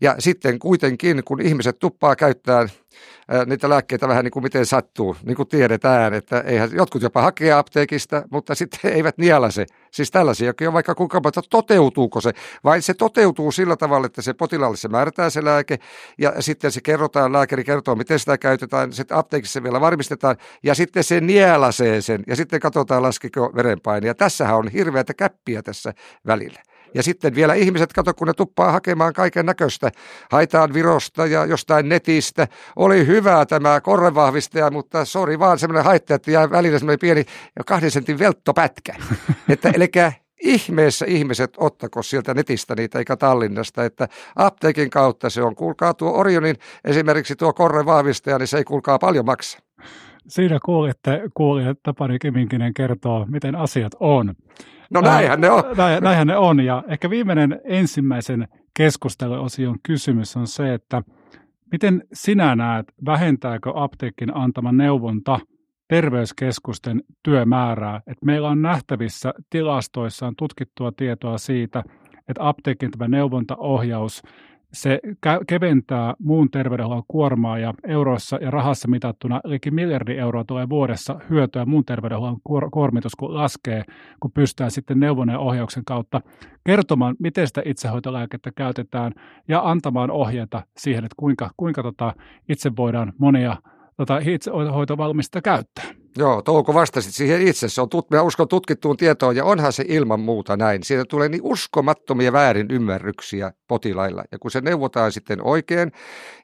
Ja 0.00 0.14
sitten 0.18 0.58
kuitenkin 0.58 0.93
kuitenkin, 0.98 1.24
kun 1.24 1.40
ihmiset 1.40 1.78
tuppaa 1.78 2.16
käyttää 2.16 2.68
niitä 3.46 3.68
lääkkeitä 3.68 4.08
vähän 4.08 4.24
niin 4.24 4.32
kuin 4.32 4.42
miten 4.42 4.66
sattuu, 4.66 5.16
niin 5.24 5.36
kuin 5.36 5.48
tiedetään, 5.48 6.14
että 6.14 6.40
eihän 6.40 6.70
jotkut 6.72 7.02
jopa 7.02 7.22
hakee 7.22 7.52
apteekista, 7.52 8.22
mutta 8.30 8.54
sitten 8.60 8.92
eivät 8.92 9.18
nielase. 9.18 9.66
Siis 9.90 10.10
tällaisiakin 10.10 10.68
on 10.68 10.74
vaikka 10.74 10.94
kuinka 10.94 11.20
paljon, 11.20 11.44
toteutuuko 11.50 12.20
se, 12.20 12.32
vai 12.64 12.82
se 12.82 12.94
toteutuu 12.94 13.52
sillä 13.52 13.76
tavalla, 13.76 14.06
että 14.06 14.22
se 14.22 14.34
potilaalle 14.34 14.76
se 14.76 14.88
määrätään 14.88 15.30
se 15.30 15.44
lääke, 15.44 15.78
ja 16.18 16.32
sitten 16.42 16.72
se 16.72 16.80
kerrotaan, 16.80 17.32
lääkäri 17.32 17.64
kertoo, 17.64 17.94
miten 17.94 18.18
sitä 18.18 18.38
käytetään, 18.38 18.92
sitten 18.92 19.16
apteekissa 19.16 19.62
vielä 19.62 19.80
varmistetaan, 19.80 20.36
ja 20.62 20.74
sitten 20.74 21.04
se 21.04 21.20
nielasee 21.20 22.00
sen, 22.00 22.22
ja 22.26 22.36
sitten 22.36 22.60
katsotaan, 22.60 23.02
laskiko. 23.02 23.52
Ja 24.02 24.14
tässähän 24.14 24.56
on 24.56 24.68
hirveätä 24.68 25.14
käppiä 25.14 25.62
tässä 25.62 25.94
välillä. 26.26 26.73
Ja 26.94 27.02
sitten 27.02 27.34
vielä 27.34 27.54
ihmiset, 27.54 27.92
kato 27.92 28.14
kun 28.14 28.26
ne 28.26 28.32
tuppaa 28.34 28.72
hakemaan 28.72 29.12
kaiken 29.12 29.46
näköistä. 29.46 29.90
Haitaan 30.30 30.74
Virosta 30.74 31.26
ja 31.26 31.44
jostain 31.46 31.88
netistä. 31.88 32.48
Oli 32.76 33.06
hyvä 33.06 33.46
tämä 33.46 33.80
korrevahvistaja, 33.80 34.70
mutta 34.70 35.04
sori 35.04 35.38
vaan 35.38 35.58
semmoinen 35.58 35.84
haitta, 35.84 36.14
että 36.14 36.30
jää 36.30 36.50
välillä 36.50 36.78
semmoinen 36.78 37.00
pieni 37.00 37.24
kahden 37.66 37.90
sentin 37.90 38.18
velttopätkä. 38.18 38.94
Että, 39.48 39.70
eli 39.74 39.88
ihmeessä 40.44 41.06
ihmiset 41.08 41.54
ottako 41.56 42.02
sieltä 42.02 42.34
netistä 42.34 42.74
niitä 42.74 42.98
eikä 42.98 43.16
Tallinnasta, 43.16 43.84
että 43.84 44.08
apteekin 44.36 44.90
kautta 44.90 45.30
se 45.30 45.42
on. 45.42 45.54
Kuulkaa 45.54 45.94
tuo 45.94 46.18
Orionin 46.18 46.56
esimerkiksi 46.84 47.36
tuo 47.36 47.52
korre 47.52 47.86
vahvistaja, 47.86 48.38
niin 48.38 48.46
se 48.46 48.56
ei 48.56 48.64
kuulkaa 48.64 48.98
paljon 48.98 49.24
maksa. 49.24 49.58
Siinä 50.28 50.58
kuulitte, 50.64 51.22
kuulitte 51.34 51.74
Tapani 51.82 52.18
Kiminkinen 52.18 52.74
kertoo, 52.74 53.26
miten 53.28 53.56
asiat 53.56 53.92
on. 54.00 54.34
No 54.90 55.00
näinhän 55.00 55.40
ne 55.40 55.50
on. 55.50 55.64
Näin, 55.76 56.02
näinhän 56.02 56.26
ne 56.26 56.36
on. 56.36 56.60
Ja 56.60 56.82
ehkä 56.88 57.10
viimeinen 57.10 57.60
ensimmäisen 57.64 58.48
keskusteluosion 58.76 59.78
kysymys 59.82 60.36
on 60.36 60.46
se, 60.46 60.74
että 60.74 61.02
miten 61.72 62.02
sinä 62.12 62.56
näet, 62.56 62.86
vähentääkö 63.06 63.72
apteekin 63.74 64.36
antama 64.36 64.72
neuvonta 64.72 65.40
terveyskeskusten 65.88 67.02
työmäärää? 67.22 68.00
Et 68.06 68.18
meillä 68.24 68.48
on 68.48 68.62
nähtävissä 68.62 69.34
tilastoissa 69.50 70.26
on 70.26 70.36
tutkittua 70.36 70.92
tietoa 70.92 71.38
siitä, 71.38 71.82
että 72.28 72.48
apteekin 72.48 72.90
tämä 72.90 73.08
neuvontaohjaus 73.08 74.22
se 74.74 75.00
keventää 75.46 76.14
muun 76.18 76.50
terveydenhuollon 76.50 77.04
kuormaa 77.08 77.58
ja 77.58 77.74
euroissa 77.86 78.38
ja 78.40 78.50
rahassa 78.50 78.88
mitattuna 78.88 79.40
yli 79.44 79.58
miljardi 79.70 80.18
euroa 80.18 80.44
tulee 80.44 80.68
vuodessa 80.68 81.20
hyötyä 81.30 81.64
muun 81.64 81.84
terveydenhuollon 81.84 82.40
kuormitus, 82.72 83.16
kun 83.16 83.34
laskee, 83.34 83.84
kun 84.20 84.32
pystytään 84.32 84.70
sitten 84.70 85.00
neuvonnan 85.00 85.34
ja 85.34 85.40
ohjauksen 85.40 85.84
kautta 85.84 86.20
kertomaan, 86.64 87.16
miten 87.18 87.46
sitä 87.46 87.62
itsehoitolääkettä 87.64 88.50
käytetään 88.52 89.12
ja 89.48 89.60
antamaan 89.64 90.10
ohjeita 90.10 90.62
siihen, 90.76 91.04
että 91.04 91.14
kuinka, 91.16 91.50
kuinka 91.56 91.82
tota 91.82 92.14
itse 92.48 92.72
voidaan 92.76 93.12
monia 93.18 93.56
tota 93.96 94.18
itsehoitovalmista 94.24 95.42
käyttää. 95.42 96.03
Joo, 96.16 96.42
Touko 96.42 96.74
vastasit 96.74 97.14
siihen 97.14 97.48
itse. 97.48 97.68
Se 97.68 97.80
on 97.80 97.88
tut, 97.88 98.10
mä 98.10 98.22
uskon 98.22 98.48
tutkittuun 98.48 98.96
tietoon 98.96 99.36
ja 99.36 99.44
onhan 99.44 99.72
se 99.72 99.84
ilman 99.88 100.20
muuta 100.20 100.56
näin. 100.56 100.84
Siitä 100.84 101.04
tulee 101.04 101.28
niin 101.28 101.42
uskomattomia 101.42 102.32
väärin 102.32 102.70
ymmärryksiä 102.70 103.52
potilailla. 103.68 104.24
Ja 104.32 104.38
kun 104.38 104.50
se 104.50 104.60
neuvotaan 104.60 105.12
sitten 105.12 105.42
oikein 105.42 105.92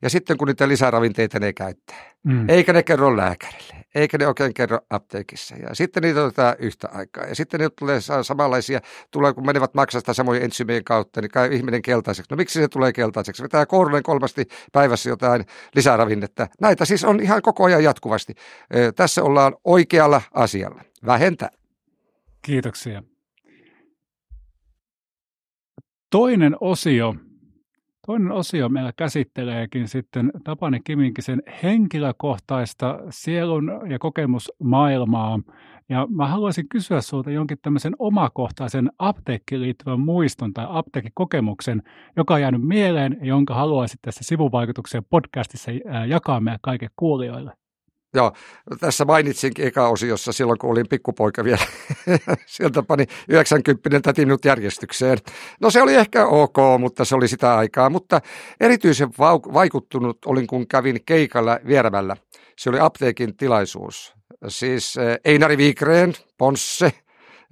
ja 0.03 0.11
sitten 0.11 0.37
kun 0.37 0.49
niitä 0.49 0.69
lisäravinteita 0.69 1.39
ne 1.39 1.53
käyttää, 1.53 2.15
mm. 2.25 2.49
eikä 2.49 2.73
ne 2.73 2.83
kerro 2.83 3.17
lääkärille, 3.17 3.75
eikä 3.95 4.19
ne 4.19 4.27
oikein 4.27 4.55
kerro 4.55 4.79
apteekissa. 4.91 5.57
Ja 5.57 5.75
sitten 5.75 6.03
niitä 6.03 6.25
otetaan 6.25 6.57
yhtä 6.59 6.89
aikaa. 6.93 7.25
Ja 7.25 7.35
sitten 7.35 7.61
ne 7.61 7.69
tulee 7.79 8.01
samanlaisia, 8.23 8.81
tulee 9.11 9.33
kun 9.33 9.47
menevät 9.47 9.75
maksasta 9.75 10.15
samojen 10.15 10.43
ensymien 10.43 10.85
kautta, 10.85 11.21
niin 11.21 11.31
käy 11.31 11.55
ihminen 11.55 11.83
keltaiseksi. 11.83 12.31
No 12.31 12.37
miksi 12.37 12.61
se 12.61 12.69
tulee 12.69 12.93
keltaiseksi? 12.93 13.43
Vetää 13.43 13.67
kourallinen 13.67 14.03
kolmasti 14.03 14.47
päivässä 14.73 15.09
jotain 15.09 15.45
lisäravinnetta. 15.75 16.49
Näitä 16.61 16.85
siis 16.85 17.05
on 17.05 17.21
ihan 17.21 17.43
koko 17.43 17.65
ajan 17.65 17.85
jatkuvasti. 17.85 18.35
Tässä 18.97 19.23
ollaan 19.23 19.57
oikealla 19.65 20.23
asialla. 20.35 20.83
Vähentää. 21.07 21.51
Kiitoksia. 22.43 23.03
Toinen 26.11 26.57
osio, 26.61 27.15
toinen 28.11 28.33
osio 28.33 28.69
meillä 28.69 28.93
käsitteleekin 28.97 29.89
sitten 29.89 30.31
Tapani 30.45 30.81
Kiminkisen 30.85 31.43
henkilökohtaista 31.63 32.99
sielun 33.11 33.81
ja 33.91 33.99
kokemusmaailmaa. 33.99 35.41
Ja 35.89 36.07
mä 36.11 36.27
haluaisin 36.27 36.69
kysyä 36.69 37.01
sinulta 37.01 37.31
jonkin 37.31 37.59
tämmöisen 37.63 37.97
omakohtaisen 37.99 38.91
apteekkiin 38.99 39.63
liittyvän 39.63 40.01
muiston 40.01 40.55
tai 40.55 40.67
apteekkikokemuksen, 40.69 41.83
joka 42.17 42.35
on 42.35 42.41
jäänyt 42.41 42.63
mieleen 42.63 43.17
ja 43.21 43.27
jonka 43.27 43.55
haluaisit 43.55 43.99
tässä 44.03 44.25
sivuvaikutuksen 44.25 45.03
podcastissa 45.11 45.71
jakaa 46.07 46.41
meidän 46.41 46.61
kaikille 46.63 46.93
kuulijoille. 46.97 47.60
Joo, 48.15 48.33
tässä 48.81 49.05
mainitsinkin 49.05 49.67
eka 49.67 49.89
osiossa 49.89 50.33
silloin, 50.33 50.59
kun 50.59 50.71
olin 50.71 50.89
pikkupoika 50.89 51.45
vielä. 51.45 51.65
Sieltä 52.47 52.83
pani 52.83 53.05
90 53.29 54.01
täti 54.01 54.25
minut 54.27 54.45
järjestykseen. 54.45 55.19
No 55.61 55.71
se 55.71 55.83
oli 55.83 55.95
ehkä 55.95 56.27
ok, 56.27 56.57
mutta 56.79 57.05
se 57.05 57.15
oli 57.15 57.29
sitä 57.29 57.57
aikaa. 57.57 57.91
Mutta 57.91 58.21
erityisen 58.61 59.09
vaikuttunut 59.53 60.19
olin, 60.27 60.47
kun 60.47 60.69
kävin 60.69 61.01
keikalla 61.07 61.59
Vierämällä. 61.67 62.17
Se 62.59 62.71
oli 62.71 62.81
apteekin 62.81 63.37
tilaisuus. 63.37 64.15
Siis 64.49 64.97
eh, 64.97 65.19
Einari 65.25 65.57
Viikreen, 65.57 66.15
Ponsse 66.39 66.93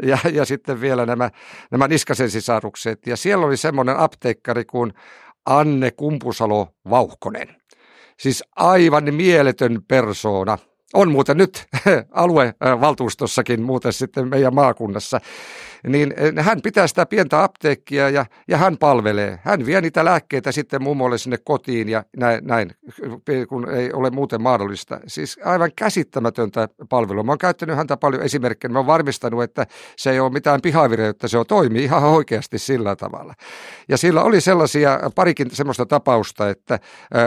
ja, 0.03 0.19
ja 0.33 0.45
sitten 0.45 0.81
vielä 0.81 1.07
nämä, 1.07 1.31
nämä 1.71 1.89
Niskasen 1.89 2.31
sisarukset. 2.31 3.07
Ja 3.07 3.17
siellä 3.17 3.47
oli 3.47 3.57
semmoinen 3.57 3.97
apteekkari 3.97 4.65
kuin 4.65 4.93
Anne 5.47 5.91
Kumpusalo 5.91 6.69
Vauhkonen. 6.91 7.57
Siis 8.21 8.45
aivan 8.57 9.15
mieletön 9.15 9.83
persoona. 9.89 10.59
On 10.95 11.13
muuten 11.13 11.37
nyt 11.37 11.67
aluevaltuustossakin 12.11 13.63
muuten 13.63 13.93
sitten 13.93 14.29
meidän 14.29 14.55
maakunnassa 14.55 15.21
niin 15.87 16.15
eh, 16.17 16.45
hän 16.45 16.63
pitää 16.63 16.87
sitä 16.87 17.07
pientä 17.07 17.43
apteekkia 17.43 18.11
ja, 18.11 18.27
ja 18.49 18.57
hän 18.57 18.77
palvelee. 18.77 19.39
Hän 19.43 19.67
vie 19.67 19.81
niitä 19.81 20.05
lääkkeitä 20.05 20.53
sitten 20.53 20.83
mummolle 20.83 21.19
sinne 21.19 21.39
kotiin 21.45 21.89
ja 21.89 22.05
näin, 22.17 22.47
näin, 22.47 22.71
kun 23.49 23.71
ei 23.71 23.93
ole 23.93 24.11
muuten 24.11 24.43
mahdollista. 24.43 25.01
Siis 25.07 25.41
aivan 25.45 25.71
käsittämätöntä 25.77 26.69
palvelua. 26.89 27.23
Mä 27.23 27.33
oon 27.33 27.39
käyttänyt 27.39 27.77
häntä 27.77 27.97
paljon 27.97 28.23
esimerkkejä. 28.23 28.73
Mä 28.73 28.79
oon 28.79 28.87
varmistanut, 28.87 29.43
että 29.43 29.67
se 29.97 30.11
ei 30.11 30.21
ole 30.21 30.33
mitään 30.33 30.61
pihavireyttä, 30.63 31.29
se 31.29 31.39
on 31.39 31.47
toimii 31.47 31.85
ihan 31.85 32.05
oikeasti 32.05 32.59
sillä 32.59 32.97
tavalla. 32.97 33.35
Ja 33.89 33.97
sillä 33.97 34.23
oli 34.23 34.41
sellaisia 34.41 35.01
parikin 35.15 35.51
semmoista 35.51 35.87
tapausta, 35.87 36.51
että 36.51 36.79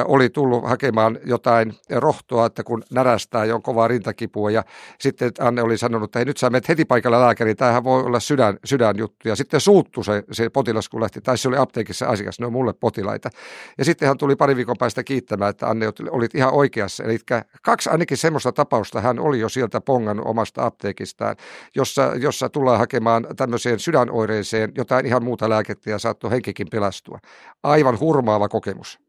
oli 0.06 0.30
tullut 0.30 0.70
hakemaan 0.70 1.20
jotain 1.26 1.74
rohtoa, 1.90 2.46
että 2.46 2.64
kun 2.64 2.84
närästää 2.92 3.46
jo 3.46 3.60
kovaa 3.60 3.88
rintakipua 3.88 4.52
ja 4.52 4.64
sitten 5.00 5.32
Anne 5.40 5.62
oli 5.62 5.78
sanonut, 5.78 6.08
että 6.08 6.20
hei, 6.20 6.26
nyt 6.26 6.38
sä 6.38 6.50
menet 6.50 6.70
heti 6.70 6.86
paikalla 6.86 7.22
lääkäriin, 7.22 7.58
tämähän 7.58 7.84
voi 7.84 8.04
olla 8.04 8.20
sydän 8.20 8.41
sydän, 8.42 8.58
sydänjuttu. 8.66 9.28
Ja 9.28 9.36
sitten 9.36 9.62
suuttu 9.62 10.04
se, 10.04 10.24
se 10.32 10.50
potilas, 10.50 10.90
kun 10.90 11.02
lähti, 11.02 11.22
tai 11.22 11.38
se 11.38 11.48
oli 11.48 11.58
apteekissa 11.58 12.06
asiakas, 12.06 12.40
ne 12.40 12.46
on 12.46 12.54
mulle 12.54 12.74
potilaita. 12.74 13.30
Ja 13.78 13.86
sitten 13.86 14.08
hän 14.08 14.18
tuli 14.18 14.36
pari 14.36 14.56
viikon 14.56 14.76
päästä 14.80 15.04
kiittämään, 15.04 15.50
että 15.50 15.68
Anne, 15.68 15.86
olit 16.12 16.36
ihan 16.36 16.54
oikeassa. 16.54 17.04
Eli 17.04 17.18
kaksi 17.64 17.90
ainakin 17.90 18.18
semmoista 18.18 18.52
tapausta 18.52 19.02
hän 19.02 19.20
oli 19.20 19.40
jo 19.40 19.50
sieltä 19.50 19.82
pongannut 19.82 20.26
omasta 20.26 20.66
apteekistaan, 20.66 21.36
jossa, 21.76 22.12
jossa 22.16 22.50
tullaan 22.50 22.80
hakemaan 22.80 23.28
tämmöiseen 23.36 23.80
sydänoireeseen 23.80 24.72
jotain 24.78 25.06
ihan 25.06 25.24
muuta 25.24 25.50
lääkettä 25.50 25.90
ja 25.90 26.00
saattoi 26.00 26.32
henkikin 26.32 26.68
pelastua. 26.72 27.20
Aivan 27.64 28.00
hurmaava 28.00 28.50
kokemus. 28.50 29.00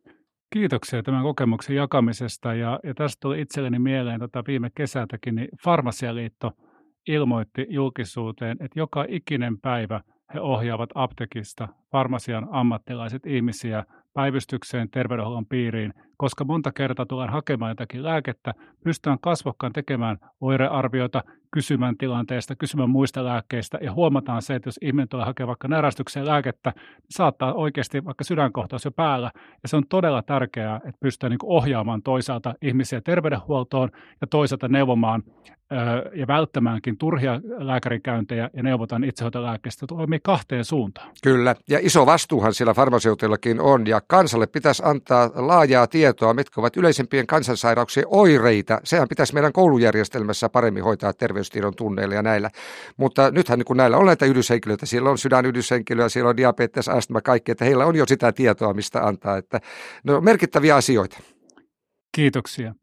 Kiitoksia 0.52 1.02
tämän 1.02 1.22
kokemuksen 1.22 1.76
jakamisesta 1.76 2.54
ja, 2.54 2.80
ja 2.84 2.94
tästä 2.94 3.20
tuli 3.20 3.40
itselleni 3.40 3.78
mieleen 3.78 4.20
tota 4.20 4.44
viime 4.46 4.70
kesältäkin, 4.74 5.34
niin 5.34 5.48
Farmasialiitto– 5.64 6.50
ilmoitti 7.06 7.66
julkisuuteen, 7.68 8.56
että 8.60 8.80
joka 8.80 9.04
ikinen 9.08 9.58
päivä 9.60 10.00
he 10.34 10.40
ohjaavat 10.40 10.90
aptekista 10.94 11.68
farmasian 11.90 12.48
ammattilaiset 12.50 13.26
ihmisiä 13.26 13.84
päivystykseen 14.14 14.90
terveydenhuollon 14.90 15.46
piiriin, 15.46 15.94
koska 16.16 16.44
monta 16.44 16.72
kertaa 16.72 17.06
tullaan 17.06 17.32
hakemaan 17.32 17.70
jotakin 17.70 18.04
lääkettä, 18.04 18.54
pystytään 18.84 19.18
kasvokkaan 19.20 19.72
tekemään 19.72 20.16
oirearviota, 20.40 21.24
kysymään 21.50 21.96
tilanteesta, 21.96 22.56
kysymään 22.56 22.90
muista 22.90 23.24
lääkkeistä 23.24 23.78
ja 23.82 23.92
huomataan 23.92 24.42
se, 24.42 24.54
että 24.54 24.68
jos 24.68 24.78
ihminen 24.82 25.08
tulee 25.08 25.26
hakemaan 25.26 25.48
vaikka 25.48 25.68
närästykseen 25.68 26.26
lääkettä, 26.26 26.72
niin 26.76 27.06
saattaa 27.10 27.52
oikeasti 27.52 28.04
vaikka 28.04 28.24
sydänkohtaus 28.24 28.84
jo 28.84 28.90
päällä 28.90 29.30
ja 29.62 29.68
se 29.68 29.76
on 29.76 29.86
todella 29.88 30.22
tärkeää, 30.22 30.76
että 30.76 30.98
pystytään 31.00 31.30
niin 31.30 31.38
ohjaamaan 31.42 32.02
toisaalta 32.02 32.54
ihmisiä 32.62 33.00
terveydenhuoltoon 33.00 33.90
ja 34.20 34.26
toisaalta 34.26 34.68
neuvomaan 34.68 35.22
ja 36.14 36.26
välttämäänkin 36.26 36.98
turhia 36.98 37.40
lääkärikäyntejä 37.58 38.50
ja 38.56 38.62
neuvotaan 38.62 39.04
itsehoitolääkkeistä 39.04 39.86
toimii 39.86 40.20
kahteen 40.22 40.64
suuntaan. 40.64 41.10
Kyllä, 41.22 41.56
ja 41.68 41.78
iso 41.82 42.06
vastuuhan 42.06 42.54
siellä 42.54 42.74
farmaseutillakin 42.74 43.60
on, 43.60 43.86
ja 43.86 44.00
kansalle 44.06 44.46
pitäisi 44.46 44.82
antaa 44.86 45.30
laajaa 45.34 45.86
tietoa, 45.86 46.34
mitkä 46.34 46.60
ovat 46.60 46.76
yleisimpien 46.76 47.26
kansansairauksien 47.26 48.06
oireita. 48.08 48.80
Sehän 48.84 49.08
pitäisi 49.08 49.34
meidän 49.34 49.52
koulujärjestelmässä 49.52 50.48
paremmin 50.48 50.84
hoitaa 50.84 51.12
terveystiedon 51.12 51.74
tunneilla 51.76 52.14
ja 52.14 52.22
näillä. 52.22 52.50
Mutta 52.96 53.30
nythän 53.30 53.58
niin 53.58 53.66
kun 53.66 53.76
näillä 53.76 53.96
on 53.96 54.06
näitä 54.06 54.26
yhdyshenkilöitä, 54.26 54.86
siellä 54.86 55.10
on 55.10 55.18
sydänyhdyshenkilöä, 55.18 56.08
siellä 56.08 56.30
on 56.30 56.36
diabetes, 56.36 56.88
astma, 56.88 57.20
kaikki, 57.20 57.52
että 57.52 57.64
heillä 57.64 57.86
on 57.86 57.96
jo 57.96 58.06
sitä 58.06 58.32
tietoa, 58.32 58.74
mistä 58.74 59.06
antaa. 59.06 59.36
Että, 59.36 59.60
no, 60.04 60.20
merkittäviä 60.20 60.76
asioita. 60.76 61.18
Kiitoksia. 62.14 62.74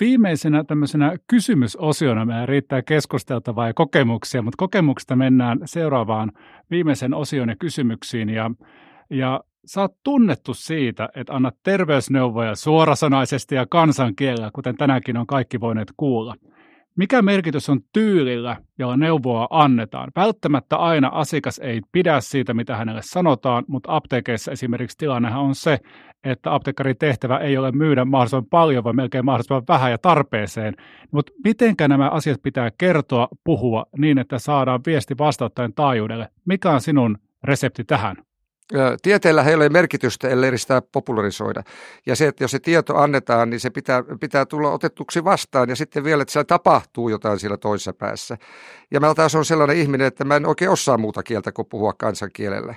Viimeisenä 0.00 0.64
tämmöisenä 0.64 1.16
kysymysosiona 1.26 2.24
meidän 2.24 2.48
riittää 2.48 2.82
keskusteltavaa 2.82 3.66
ja 3.66 3.74
kokemuksia, 3.74 4.42
mutta 4.42 4.56
kokemuksesta 4.56 5.16
mennään 5.16 5.58
seuraavaan 5.64 6.32
viimeisen 6.70 7.14
osion 7.14 7.48
ja 7.48 7.56
kysymyksiin. 7.56 8.28
Ja, 8.28 8.50
ja 9.10 9.40
sä 9.64 9.80
oot 9.80 9.96
tunnettu 10.04 10.54
siitä, 10.54 11.08
että 11.14 11.34
annat 11.34 11.56
terveysneuvoja 11.62 12.54
suorasanaisesti 12.54 13.54
ja 13.54 13.66
kansankielellä, 13.70 14.50
kuten 14.54 14.76
tänäänkin 14.76 15.16
on 15.16 15.26
kaikki 15.26 15.60
voineet 15.60 15.92
kuulla. 15.96 16.34
Mikä 16.96 17.22
merkitys 17.22 17.68
on 17.68 17.80
tyylillä, 17.92 18.56
jolla 18.78 18.96
neuvoa 18.96 19.46
annetaan? 19.50 20.10
Välttämättä 20.16 20.76
aina 20.76 21.08
asiakas 21.08 21.58
ei 21.58 21.80
pidä 21.92 22.20
siitä, 22.20 22.54
mitä 22.54 22.76
hänelle 22.76 23.00
sanotaan, 23.04 23.64
mutta 23.68 23.96
apteekeissa 23.96 24.52
esimerkiksi 24.52 24.98
tilannehan 24.98 25.42
on 25.42 25.54
se, 25.54 25.78
että 26.24 26.54
apteekkarin 26.54 26.98
tehtävä 26.98 27.38
ei 27.38 27.56
ole 27.56 27.72
myydä 27.72 28.04
mahdollisimman 28.04 28.46
paljon, 28.50 28.84
vaan 28.84 28.96
melkein 28.96 29.24
mahdollisimman 29.24 29.62
vähän 29.68 29.90
ja 29.90 29.98
tarpeeseen. 29.98 30.74
Mutta 31.10 31.32
mitenkä 31.44 31.88
nämä 31.88 32.08
asiat 32.08 32.42
pitää 32.42 32.70
kertoa, 32.78 33.28
puhua 33.44 33.86
niin, 33.98 34.18
että 34.18 34.38
saadaan 34.38 34.80
viesti 34.86 35.18
vastauttajan 35.18 35.74
taajuudelle? 35.74 36.28
Mikä 36.44 36.70
on 36.70 36.80
sinun 36.80 37.18
resepti 37.44 37.84
tähän? 37.84 38.16
Tieteellä 39.02 39.42
ei 39.42 39.54
ole 39.54 39.68
merkitystä, 39.68 40.28
ellei 40.28 40.58
sitä 40.58 40.82
popularisoida. 40.92 41.62
Ja 42.06 42.16
se, 42.16 42.26
että 42.26 42.44
jos 42.44 42.50
se 42.50 42.58
tieto 42.58 42.96
annetaan, 42.96 43.50
niin 43.50 43.60
se 43.60 43.70
pitää, 43.70 44.04
pitää 44.20 44.46
tulla 44.46 44.70
otettuksi 44.70 45.24
vastaan 45.24 45.68
ja 45.68 45.76
sitten 45.76 46.04
vielä, 46.04 46.22
että 46.22 46.32
siellä 46.32 46.44
tapahtuu 46.44 47.08
jotain 47.08 47.38
siellä 47.38 47.56
toisessa 47.56 47.92
päässä. 47.92 48.36
Ja 48.90 49.00
mä 49.00 49.14
taas 49.14 49.34
on 49.34 49.44
sellainen 49.44 49.76
ihminen, 49.76 50.06
että 50.06 50.24
mä 50.24 50.36
en 50.36 50.46
oikein 50.46 50.70
osaa 50.70 50.98
muuta 50.98 51.22
kieltä 51.22 51.52
kuin 51.52 51.68
puhua 51.68 51.92
kansankielellä. 51.92 52.74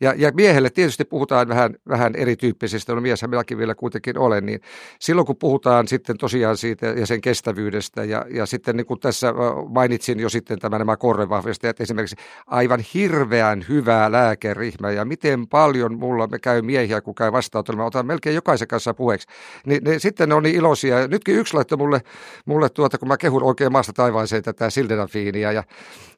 Ja, 0.00 0.14
ja 0.16 0.32
miehelle 0.34 0.70
tietysti 0.70 1.04
puhutaan 1.04 1.48
vähän, 1.48 1.74
vähän 1.88 2.14
erityyppisistä, 2.16 2.94
no 2.94 3.00
mieshän 3.00 3.30
minäkin 3.30 3.58
vielä 3.58 3.74
kuitenkin 3.74 4.18
olen, 4.18 4.46
niin 4.46 4.60
silloin 5.00 5.26
kun 5.26 5.36
puhutaan 5.36 5.88
sitten 5.88 6.18
tosiaan 6.18 6.56
siitä 6.56 6.86
ja 6.86 7.06
sen 7.06 7.20
kestävyydestä 7.20 8.04
ja, 8.04 8.26
ja 8.30 8.46
sitten 8.46 8.76
niin 8.76 8.86
kuin 8.86 9.00
tässä 9.00 9.34
mainitsin 9.68 10.20
jo 10.20 10.28
sitten 10.28 10.58
tämä 10.58 10.78
nämä 10.78 10.96
korrevahvistajat 10.96 11.80
esimerkiksi 11.80 12.16
aivan 12.46 12.80
hirveän 12.94 13.64
hyvää 13.68 14.12
lääkerihmä 14.12 14.90
ja 14.90 15.04
miten 15.04 15.31
paljon 15.50 15.98
mulla 15.98 16.26
me 16.26 16.38
käy 16.38 16.62
miehiä, 16.62 17.00
kun 17.00 17.14
käy 17.14 17.32
vastaanotolla, 17.32 17.84
otan 17.84 18.06
melkein 18.06 18.34
jokaisen 18.34 18.68
kanssa 18.68 18.94
puheeksi, 18.94 19.28
niin 19.66 19.84
ne, 19.84 19.98
sitten 19.98 20.28
ne 20.28 20.34
on 20.34 20.42
niin 20.42 20.56
iloisia. 20.56 21.08
Nytkin 21.08 21.36
yksi 21.36 21.54
laittoi 21.54 21.78
mulle, 21.78 22.00
mulle 22.46 22.68
tuota, 22.68 22.98
kun 22.98 23.08
mä 23.08 23.16
kehun 23.16 23.42
oikein 23.42 23.72
maasta 23.72 23.92
taivaaseen 23.92 24.42
tätä 24.42 24.70
Sildenaffiinia 24.70 25.52
ja, 25.52 25.64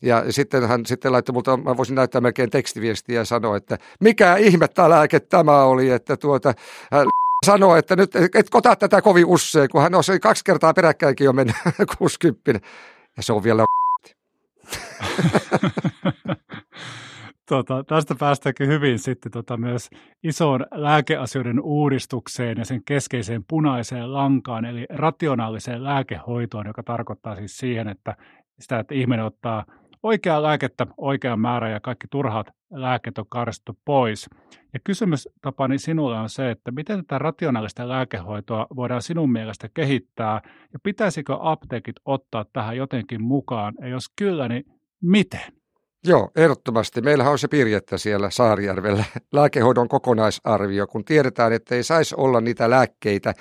ja 0.03 0.33
sitten 0.33 0.69
hän 0.69 0.87
sitten 0.87 1.13
laittoi 1.13 1.33
multa, 1.33 1.57
mä 1.57 1.77
voisin 1.77 1.95
näyttää 1.95 2.21
melkein 2.21 2.51
tekstiviestiä 2.51 3.21
ja 3.21 3.25
sanoa, 3.25 3.57
että 3.57 3.79
mikä 4.01 4.37
ihmettä 4.37 4.91
lääke 4.91 5.21
tämä 5.21 5.63
oli, 5.63 5.91
että 5.91 6.17
tuota, 6.17 6.55
hän 6.93 7.07
sanoi, 7.47 7.79
että 7.79 7.97
nyt 7.97 8.17
et 8.17 8.51
kota 8.51 8.77
tätä 8.77 9.03
kovin 9.03 9.27
usein, 9.27 9.69
kun 9.69 9.83
hän 9.83 9.95
on 9.95 10.03
kaksi 10.21 10.45
kertaa 10.45 10.75
peräkkäinkin 10.75 11.25
jo 11.25 11.33
mennyt 11.33 11.57
60. 11.99 12.69
Ja 13.17 13.23
se 13.23 13.33
on 13.33 13.45
vielä 13.45 13.65
Tota, 17.49 17.85
tästä 17.85 18.15
päästäänkin 18.15 18.69
hyvin 18.69 18.99
sitten 18.99 19.33
tota, 19.33 19.57
myös 19.57 19.91
isoon 20.23 20.67
lääkeasioiden 20.75 21.61
uudistukseen 21.61 22.59
ja 22.59 22.65
sen 22.65 22.85
keskeiseen 22.85 23.45
punaiseen 23.49 24.13
lankaan, 24.13 24.65
eli 24.65 24.87
rationaaliseen 24.91 25.85
lääkehoitoon, 25.85 26.67
joka 26.67 26.83
tarkoittaa 26.83 27.37
siis 27.37 27.57
siihen, 27.57 27.89
että 27.89 28.17
sitä, 28.61 28.79
että 28.79 28.95
ihminen 28.95 29.25
ottaa 29.25 29.65
oikeaa 30.03 30.43
lääkettä 30.43 30.87
oikean 30.97 31.41
määrän 31.41 31.73
ja 31.73 31.81
kaikki 31.81 32.07
turhat 32.11 32.47
lääkkeet 32.73 33.19
on 33.19 33.27
karsittu 33.29 33.79
pois. 33.85 34.29
Ja 34.73 34.81
kysymys 34.85 35.29
Tapani 35.43 35.79
sinulle 35.79 36.19
on 36.19 36.29
se, 36.29 36.51
että 36.51 36.71
miten 36.71 36.99
tätä 36.99 37.19
rationaalista 37.19 37.89
lääkehoitoa 37.89 38.67
voidaan 38.77 39.03
sinun 39.03 39.33
mielestä 39.33 39.69
kehittää 39.75 40.41
ja 40.73 40.79
pitäisikö 40.83 41.37
apteekit 41.41 41.97
ottaa 42.05 42.45
tähän 42.53 42.77
jotenkin 42.77 43.23
mukaan 43.23 43.75
ja 43.81 43.89
jos 43.89 44.05
kyllä, 44.17 44.49
niin 44.49 44.65
miten? 45.03 45.64
Joo, 46.07 46.31
ehdottomasti. 46.37 47.01
Meillähän 47.01 47.33
on 47.33 47.39
se 47.39 47.49
pirjettä 47.49 47.99
siellä 47.99 48.31
Saarijärvellä, 48.31 49.05
lääkehoidon 49.33 49.89
kokonaisarvio, 49.89 50.87
kun 50.87 51.05
tiedetään, 51.05 51.53
että 51.53 51.75
ei 51.75 51.83
saisi 51.83 52.15
olla 52.19 52.41
niitä 52.41 52.71
lääkkeitä, 52.71 53.35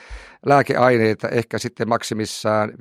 lääkeaineita 0.46 1.30
ehkä 1.30 1.58
sitten 1.58 1.90
maksimissaan 1.90 2.70
5-6. 2.70 2.74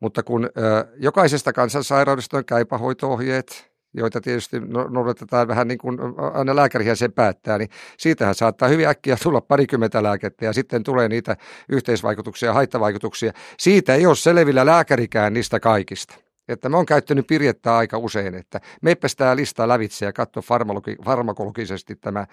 Mutta 0.00 0.22
kun 0.22 0.44
ö, 0.44 0.86
jokaisesta 0.96 1.52
kansansairaudesta 1.52 2.36
on 2.36 2.44
käypähoito-ohjeet, 2.44 3.70
joita 3.94 4.20
tietysti 4.20 4.60
no, 4.60 4.88
noudatetaan 4.88 5.48
vähän 5.48 5.68
niin 5.68 5.78
kuin 5.78 5.98
aina 6.34 6.56
lääkärihän 6.56 6.96
sen 6.96 7.12
päättää, 7.12 7.58
niin 7.58 7.70
siitähän 7.98 8.34
saattaa 8.34 8.68
hyvin 8.68 8.88
äkkiä 8.88 9.16
tulla 9.22 9.40
parikymmentä 9.40 10.02
lääkettä 10.02 10.44
ja 10.44 10.52
sitten 10.52 10.82
tulee 10.82 11.08
niitä 11.08 11.36
yhteisvaikutuksia 11.68 12.48
ja 12.48 12.52
haittavaikutuksia. 12.52 13.32
Siitä 13.58 13.94
ei 13.94 14.06
ole 14.06 14.16
selvillä 14.16 14.66
lääkärikään 14.66 15.32
niistä 15.32 15.60
kaikista. 15.60 16.29
Että 16.50 16.68
mä 16.68 16.76
oon 16.76 16.86
käyttänyt 16.86 17.26
pirjettä 17.26 17.76
aika 17.76 17.98
usein, 17.98 18.34
että 18.34 18.60
meipäs 18.82 19.16
tämä 19.16 19.36
lista 19.36 19.68
lävitse 19.68 20.06
ja 20.06 20.12
katso 20.12 20.40
farmakologi- 20.40 21.04
farmakologisesti 21.04 21.96
tämä, 21.96 22.26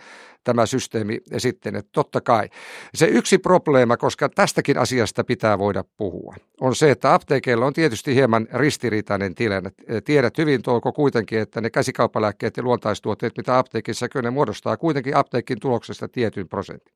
tämä 0.43 0.65
systeemi 0.65 1.19
ja 1.31 1.39
sitten, 1.39 1.75
että 1.75 1.89
totta 1.91 2.21
kai. 2.21 2.49
Se 2.93 3.05
yksi 3.05 3.37
probleema, 3.37 3.97
koska 3.97 4.29
tästäkin 4.29 4.77
asiasta 4.77 5.23
pitää 5.23 5.59
voida 5.59 5.83
puhua, 5.97 6.35
on 6.61 6.75
se, 6.75 6.91
että 6.91 7.13
apteekeilla 7.13 7.65
on 7.65 7.73
tietysti 7.73 8.15
hieman 8.15 8.47
ristiriitainen 8.53 9.35
tilanne. 9.35 9.71
Tiedät 10.05 10.37
hyvin 10.37 10.61
Touko 10.61 10.91
kuitenkin, 10.93 11.39
että 11.39 11.61
ne 11.61 11.69
käsikauppalääkkeet 11.69 12.57
ja 12.57 12.63
luontaistuotteet, 12.63 13.37
mitä 13.37 13.57
apteekissa 13.57 14.07
ne 14.21 14.29
muodostaa 14.29 14.77
kuitenkin 14.77 15.15
apteekin 15.15 15.59
tuloksesta 15.59 16.07
tietyn 16.07 16.47
prosentin. 16.47 16.93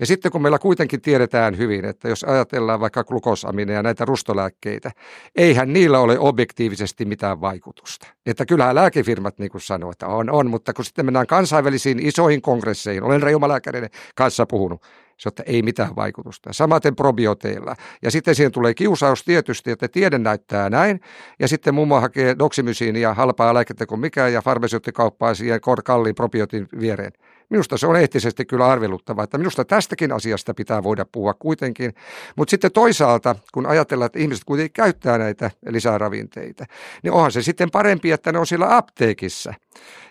Ja 0.00 0.06
sitten 0.06 0.32
kun 0.32 0.42
meillä 0.42 0.58
kuitenkin 0.58 1.00
tiedetään 1.00 1.58
hyvin, 1.58 1.84
että 1.84 2.08
jos 2.08 2.24
ajatellaan 2.24 2.80
vaikka 2.80 3.04
glukosamineja 3.04 3.78
ja 3.78 3.82
näitä 3.82 4.04
rustolääkkeitä, 4.04 4.90
eihän 5.36 5.72
niillä 5.72 5.98
ole 5.98 6.18
objektiivisia 6.18 6.53
objektiivisesti 6.54 7.04
mitään 7.04 7.40
vaikutusta. 7.40 8.06
Että 8.26 8.46
kyllähän 8.46 8.74
lääkefirmat 8.74 9.38
niin 9.38 9.50
kuin 9.50 9.60
sanoo, 9.60 9.90
että 9.90 10.06
on, 10.06 10.30
on, 10.30 10.50
mutta 10.50 10.72
kun 10.72 10.84
sitten 10.84 11.04
mennään 11.04 11.26
kansainvälisiin 11.26 11.98
isoihin 12.06 12.42
kongresseihin, 12.42 13.02
olen 13.02 13.22
reumalääkäreiden 13.22 13.90
kanssa 14.14 14.46
puhunut, 14.46 14.82
se 15.16 15.28
että 15.28 15.42
ei 15.46 15.62
mitään 15.62 15.96
vaikutusta. 15.96 16.52
Samaten 16.52 16.96
probioteilla. 16.96 17.76
Ja 18.02 18.10
sitten 18.10 18.34
siihen 18.34 18.52
tulee 18.52 18.74
kiusaus 18.74 19.24
tietysti, 19.24 19.70
että 19.70 19.88
tiede 19.88 20.18
näyttää 20.18 20.70
näin. 20.70 21.00
Ja 21.38 21.48
sitten 21.48 21.74
mummo 21.74 22.00
hakee 22.00 22.36
doksimysiinia 22.38 23.14
halpaa 23.14 23.54
lääkettä 23.54 23.86
kuin 23.86 24.00
mikään 24.00 24.32
ja 24.32 24.42
farmaseutti 24.42 24.92
siihen 25.34 25.60
kalliin 25.84 26.14
probiotin 26.14 26.68
viereen. 26.80 27.12
Minusta 27.50 27.78
se 27.78 27.86
on 27.86 27.96
eettisesti 27.96 28.44
kyllä 28.44 28.66
arveluttava, 28.66 29.22
että 29.24 29.38
minusta 29.38 29.64
tästäkin 29.64 30.12
asiasta 30.12 30.54
pitää 30.54 30.82
voida 30.82 31.04
puhua 31.12 31.34
kuitenkin. 31.34 31.94
Mutta 32.36 32.50
sitten 32.50 32.72
toisaalta, 32.72 33.36
kun 33.54 33.66
ajatellaan, 33.66 34.06
että 34.06 34.18
ihmiset 34.18 34.44
kuitenkin 34.44 34.72
käyttää 34.72 35.18
näitä 35.18 35.50
lisäravinteita, 35.68 36.66
niin 37.02 37.12
onhan 37.12 37.32
se 37.32 37.42
sitten 37.42 37.70
parempi, 37.70 38.10
että 38.10 38.32
ne 38.32 38.38
on 38.38 38.46
siellä 38.46 38.76
apteekissa. 38.76 39.54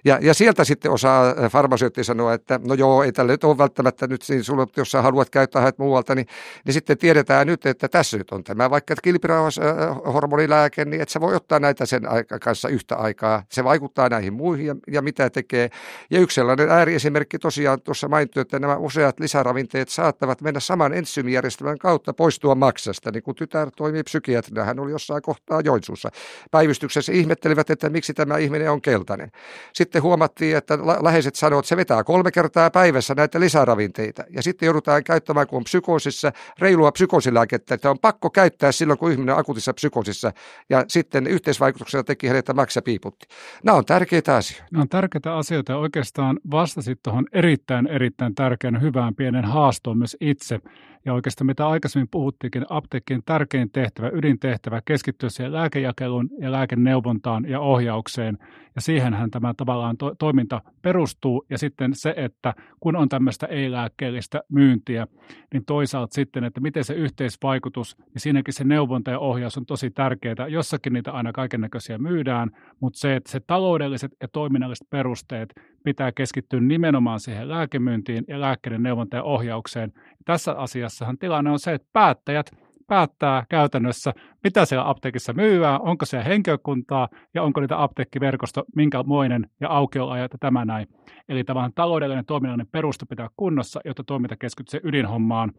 Ja, 0.06 0.20
ja 0.22 0.34
sieltä 0.34 0.64
sitten 0.64 0.92
osaa 0.92 1.30
äh, 1.30 1.52
farmaseutti 1.52 2.04
sanoa, 2.04 2.34
että 2.34 2.60
no 2.68 2.74
joo, 2.74 3.04
ei 3.04 3.12
tälle 3.12 3.32
nyt 3.32 3.44
ole 3.44 3.58
välttämättä 3.58 4.08
nyt 4.08 4.22
siinä 4.22 4.44
sulla, 4.44 4.68
jos 4.78 4.92
sä 4.92 5.02
haluat 5.02 5.30
käyttää 5.30 5.62
hänet 5.62 5.78
muualta, 5.78 6.16
niin, 6.16 6.28
niin 6.66 6.74
sitten 6.74 6.98
tiedetään 6.98 7.48
nyt, 7.48 7.66
että 7.66 7.88
tässä 7.88 8.18
nyt 8.18 8.32
on 8.32 8.44
tämä 8.44 8.70
vaikka 8.70 8.96
kilpirauhashormonilääke, 9.04 10.82
äh, 10.82 10.88
niin 10.88 11.02
että 11.02 11.14
se 11.14 11.22
voi 11.22 11.36
ottaa 11.36 11.60
näitä 11.60 11.86
sen 11.86 12.04
kanssa 12.42 12.70
yhtä 12.70 12.96
aikaa. 12.96 13.44
Se 13.52 13.64
vaikuttaa 13.64 14.10
näihin 14.10 14.34
muihin 14.34 14.66
ja, 14.66 14.76
ja 14.92 15.02
mitä 15.02 15.30
tekee. 15.30 15.70
Ja 16.10 16.20
yksi 16.20 16.36
sellainen 16.36 16.70
ääriesimerkki 16.70 17.40
tosiaan 17.40 17.82
tuossa 17.82 18.08
mainittu, 18.08 18.40
että 18.40 18.60
nämä 18.60 18.78
useat 18.78 19.20
lisäravinteet 19.20 19.90
saattavat 19.90 20.42
mennä 20.42 20.60
saman 20.60 20.94
ensymijärjestelmän 20.94 21.78
kautta 21.78 22.14
poistua 22.14 22.56
maksasta, 22.56 23.12
niin 23.12 23.24
kuin 23.24 23.36
tytär 23.36 23.72
toimii 23.78 24.04
psykiatrina, 24.04 24.64
hän 24.64 24.80
oli 24.80 24.92
jossain 24.92 25.22
kohtaa 25.22 25.62
Joensuussa. 25.62 26.10
Päivystyksessä 26.52 27.12
ihmettelivät, 27.12 27.70
että 27.70 27.90
miksi 27.90 28.14
tämä 28.14 28.38
ihminen 28.38 28.72
on 28.72 28.82
keltainen. 28.82 29.32
Sitten 29.74 30.02
huomattiin, 30.02 30.58
että 30.58 30.78
läheiset 31.02 31.36
sanoivat, 31.36 31.64
että 31.64 31.70
se 31.70 31.78
vetää 31.78 32.04
kolme 32.04 32.32
kertaa 32.32 32.70
päivässä 32.70 33.16
näitä 33.16 33.40
lisäravinteita. 33.40 34.24
Ja 34.30 34.44
sitten 34.44 34.68
joudutaan 34.68 35.04
käyttämään, 35.04 35.48
kun 35.48 35.58
on 35.58 35.64
psykoosissa, 35.64 36.32
reilua 36.60 36.92
psykoosilääkettä, 36.92 37.76
että 37.76 37.90
on 37.90 38.00
pakko 38.00 38.30
käyttää 38.30 38.72
silloin, 38.72 39.00
kun 39.00 39.12
ihminen 39.12 39.34
on 39.36 39.40
akuutissa 39.40 39.74
psykoosissa. 39.74 40.32
Ja 40.70 40.86
sitten 40.88 41.28
yhteisvaikutuksena 41.28 42.04
teki 42.04 42.28
hänet 42.28 42.46
maksa 42.56 42.82
piiputti. 42.82 43.26
Nämä 43.64 43.78
on 43.78 43.86
tärkeitä 43.86 44.36
asioita. 44.36 44.66
Nämä 44.72 44.82
on 44.82 44.90
tärkeitä 44.90 45.36
asioita 45.36 45.72
ja 45.72 45.78
oikeastaan 45.78 46.40
vastasit 46.52 47.00
tuohon 47.04 47.26
erittäin, 47.32 47.88
erittäin 47.88 48.36
tärkeän 48.36 48.82
hyvään 48.82 49.16
pienen 49.16 49.46
haastoon 49.46 49.98
myös 49.98 50.18
itse. 50.22 50.60
Ja 51.06 51.14
oikeastaan 51.14 51.46
mitä 51.46 51.68
aikaisemmin 51.68 52.08
puhuttiinkin, 52.12 52.66
apteekkien 52.70 53.24
tärkein 53.26 53.70
tehtävä, 53.72 54.10
ydintehtävä 54.14 54.82
keskittyä 54.86 55.30
siihen 55.30 55.54
lääkejakeluun 55.54 56.30
ja 56.40 56.52
lääkeneuvontaan 56.52 57.50
ja 57.50 57.60
ohjaukseen. 57.60 58.38
Ja 58.76 58.82
siihenhän 58.82 59.32
tämä 59.32 59.43
tavallaan 59.58 59.98
to- 59.98 60.16
toiminta 60.20 60.62
perustuu. 60.82 61.46
Ja 61.50 61.58
sitten 61.58 61.96
se, 61.96 62.14
että 62.18 62.54
kun 62.80 62.96
on 62.96 63.10
tämmöistä 63.10 63.46
ei-lääkkeellistä 63.48 64.42
myyntiä, 64.50 65.08
niin 65.54 65.66
toisaalta 65.66 66.14
sitten, 66.14 66.44
että 66.44 66.62
miten 66.62 66.84
se 66.84 66.94
yhteisvaikutus, 66.94 67.98
niin 67.98 68.22
siinäkin 68.22 68.54
se 68.54 68.64
neuvonta 68.64 69.12
ja 69.12 69.20
ohjaus 69.20 69.58
on 69.58 69.66
tosi 69.66 69.92
tärkeää. 69.92 70.48
Jossakin 70.50 70.94
niitä 70.94 71.12
aina 71.12 71.32
kaiken 71.32 71.62
näköisiä 71.62 71.98
myydään, 71.98 72.50
mutta 72.80 73.00
se, 73.00 73.16
että 73.16 73.32
se 73.32 73.40
taloudelliset 73.40 74.12
ja 74.22 74.28
toiminnalliset 74.28 74.90
perusteet 74.90 75.54
pitää 75.84 76.12
keskittyä 76.12 76.60
nimenomaan 76.60 77.20
siihen 77.20 77.50
lääkemyyntiin 77.50 78.24
ja 78.28 78.42
lääkkeiden 78.42 78.84
neuvonta 78.84 79.18
ja 79.18 79.24
ohjaukseen. 79.24 79.94
Tässä 80.26 80.52
asiassahan 80.52 81.18
tilanne 81.18 81.52
on 81.52 81.60
se, 81.60 81.74
että 81.74 81.88
päättäjät 81.94 82.52
päättää 82.94 83.46
käytännössä, 83.50 84.14
mitä 84.44 84.66
siellä 84.66 84.90
apteekissa 84.90 85.34
myyään, 85.34 85.82
onko 85.82 86.06
siellä 86.06 86.26
henkilökuntaa 86.26 87.10
ja 87.34 87.44
onko 87.44 87.62
niitä 87.62 87.84
apteekkiverkosto 87.84 88.64
minkämoinen 88.76 89.50
ja 89.62 89.70
aukioloajat 89.70 90.34
ja 90.34 90.38
tämä 90.40 90.66
näin. 90.66 90.88
Eli 91.30 91.44
tavallaan 91.44 91.72
taloudellinen 91.76 92.26
toiminnallinen 92.26 92.72
perusta 92.72 93.06
pitää 93.06 93.30
kunnossa, 93.38 93.80
jotta 93.86 94.04
toiminta 94.04 94.36
keskittyy 94.38 94.80
ydinhommaan. 94.84 95.52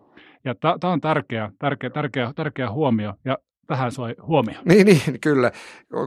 Ja 0.44 0.54
tämä 0.54 0.92
on 0.92 1.00
tärkeä, 1.00 1.50
tärkeä, 1.58 1.90
tärkeä, 1.90 2.32
tärkeä 2.36 2.70
huomio. 2.70 3.14
Ja 3.24 3.38
tähän 3.66 3.92
soi 3.92 4.14
huomio. 4.22 4.54
Niin, 4.64 4.86
niin, 4.86 5.20
kyllä, 5.20 5.52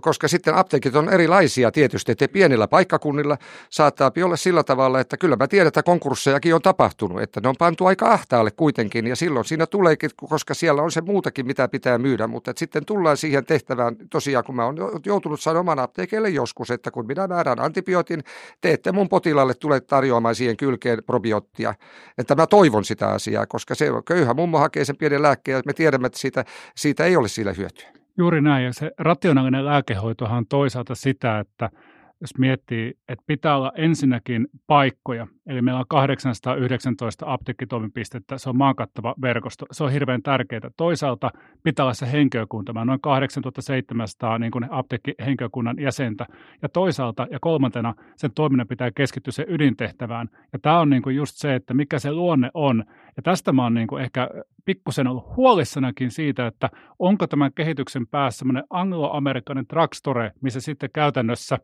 koska 0.02 0.28
sitten 0.28 0.56
apteekit 0.56 0.96
on 0.96 1.10
erilaisia 1.10 1.72
tietysti, 1.72 2.12
että 2.12 2.28
pienillä 2.28 2.68
paikkakunnilla 2.68 3.38
saattaa 3.70 4.12
olla 4.26 4.36
sillä 4.36 4.64
tavalla, 4.64 5.00
että 5.00 5.18
kyllä 5.18 5.36
mä 5.36 5.48
tiedän, 5.48 5.68
että 5.68 5.84
konkurssejakin 5.84 6.56
on 6.56 6.62
tapahtunut, 6.62 7.22
että 7.22 7.42
ne 7.42 7.50
on 7.50 7.56
pantu 7.60 7.86
aika 7.86 8.12
ahtaalle 8.12 8.52
kuitenkin 8.52 9.08
ja 9.08 9.16
silloin 9.16 9.46
siinä 9.46 9.66
tuleekin, 9.66 10.10
koska 10.30 10.54
siellä 10.54 10.82
on 10.82 10.92
se 10.92 11.02
muutakin, 11.02 11.48
mitä 11.48 11.68
pitää 11.68 11.98
myydä, 11.98 12.28
mutta 12.28 12.52
sitten 12.56 12.86
tullaan 12.86 13.18
siihen 13.18 13.46
tehtävään 13.46 13.96
tosiaan, 14.10 14.46
kun 14.46 14.56
mä 14.56 14.66
oon 14.66 14.78
joutunut 15.06 15.42
sanomaan 15.42 15.80
apteekeille 15.80 16.30
joskus, 16.30 16.72
että 16.72 16.92
kun 16.92 17.08
minä 17.08 17.28
määrän 17.28 17.60
antibiootin, 17.60 18.24
te 18.62 18.72
ette 18.72 18.92
mun 18.92 19.10
potilaalle 19.10 19.54
tule 19.54 19.82
tarjoamaan 19.82 20.36
siihen 20.36 20.58
kylkeen 20.58 21.04
probiottia, 21.04 21.74
että 22.18 22.36
mä 22.36 22.48
toivon 22.48 22.86
sitä 22.86 23.08
asiaa, 23.08 23.46
koska 23.46 23.76
se 23.76 23.88
köyhä 24.06 24.34
mummo 24.34 24.58
hakee 24.58 24.86
sen 24.86 24.98
pienen 24.98 25.22
lääkkeen 25.22 25.56
ja 25.56 25.62
me 25.66 25.74
tiedämme, 25.74 26.08
että 26.08 26.20
siitä, 26.20 26.46
siitä 26.76 27.06
ei 27.06 27.16
ole 27.16 27.28
sillä 27.28 27.47
hyötyä. 27.54 27.90
Juuri 28.18 28.42
näin, 28.42 28.66
ja 28.66 28.74
se 28.74 28.92
rationaalinen 28.98 29.66
lääkehoitohan 29.66 30.38
on 30.38 30.46
toisaalta 30.48 30.96
sitä, 30.96 31.40
että 31.40 31.70
jos 32.22 32.38
miettii, 32.38 32.94
että 33.08 33.24
pitää 33.28 33.58
olla 33.58 33.72
ensinnäkin 33.76 34.48
paikkoja, 34.68 35.28
meillä 35.48 35.80
on 35.80 35.86
819 35.90 37.34
apteekkitoimipistettä, 37.34 38.38
se 38.38 38.50
on 38.50 38.58
maankattava 38.58 39.16
verkosto, 39.22 39.66
se 39.72 39.84
on 39.84 39.92
hirveän 39.92 40.24
tärkeää. 40.24 40.62
Toisaalta 40.78 41.32
pitää 41.64 41.86
olla 41.86 41.94
se 41.94 42.12
henkilökunta, 42.12 42.74
mä 42.74 42.86
noin 42.86 43.02
8700 43.02 44.40
niin 44.40 44.52
kuin 44.52 44.68
apteekkihenkilökunnan 44.70 45.80
jäsentä, 45.80 46.26
ja 46.62 46.70
toisaalta 46.70 47.28
ja 47.32 47.40
kolmantena 47.42 47.94
sen 48.16 48.32
toiminnan 48.36 48.68
pitää 48.68 48.92
keskittyä 48.92 49.32
se 49.32 49.46
ydintehtävään, 49.48 50.30
ja 50.54 50.60
tämä 50.60 50.80
on 50.80 50.90
niin 50.90 51.02
kuin 51.02 51.16
just 51.16 51.36
se, 51.36 51.56
että 51.56 51.74
mikä 51.74 52.00
se 52.00 52.12
luonne 52.12 52.50
on, 52.54 52.84
ja 53.18 53.24
tästä 53.24 53.54
mä 53.54 53.64
oon 53.64 53.74
niin 53.74 53.88
kuin 53.88 54.04
ehkä 54.04 54.30
pikkusen 54.66 55.08
ollut 55.08 55.36
huolissanakin 55.36 56.12
siitä, 56.12 56.48
että 56.48 56.70
onko 57.00 57.28
tämän 57.28 57.52
kehityksen 57.56 58.08
päässä 58.08 58.40
semmoinen 58.40 58.64
angloamerikkainen 58.70 59.66
drugstore, 59.74 60.32
missä 60.42 60.62
sitten 60.62 60.90
käytännössä 60.94 61.58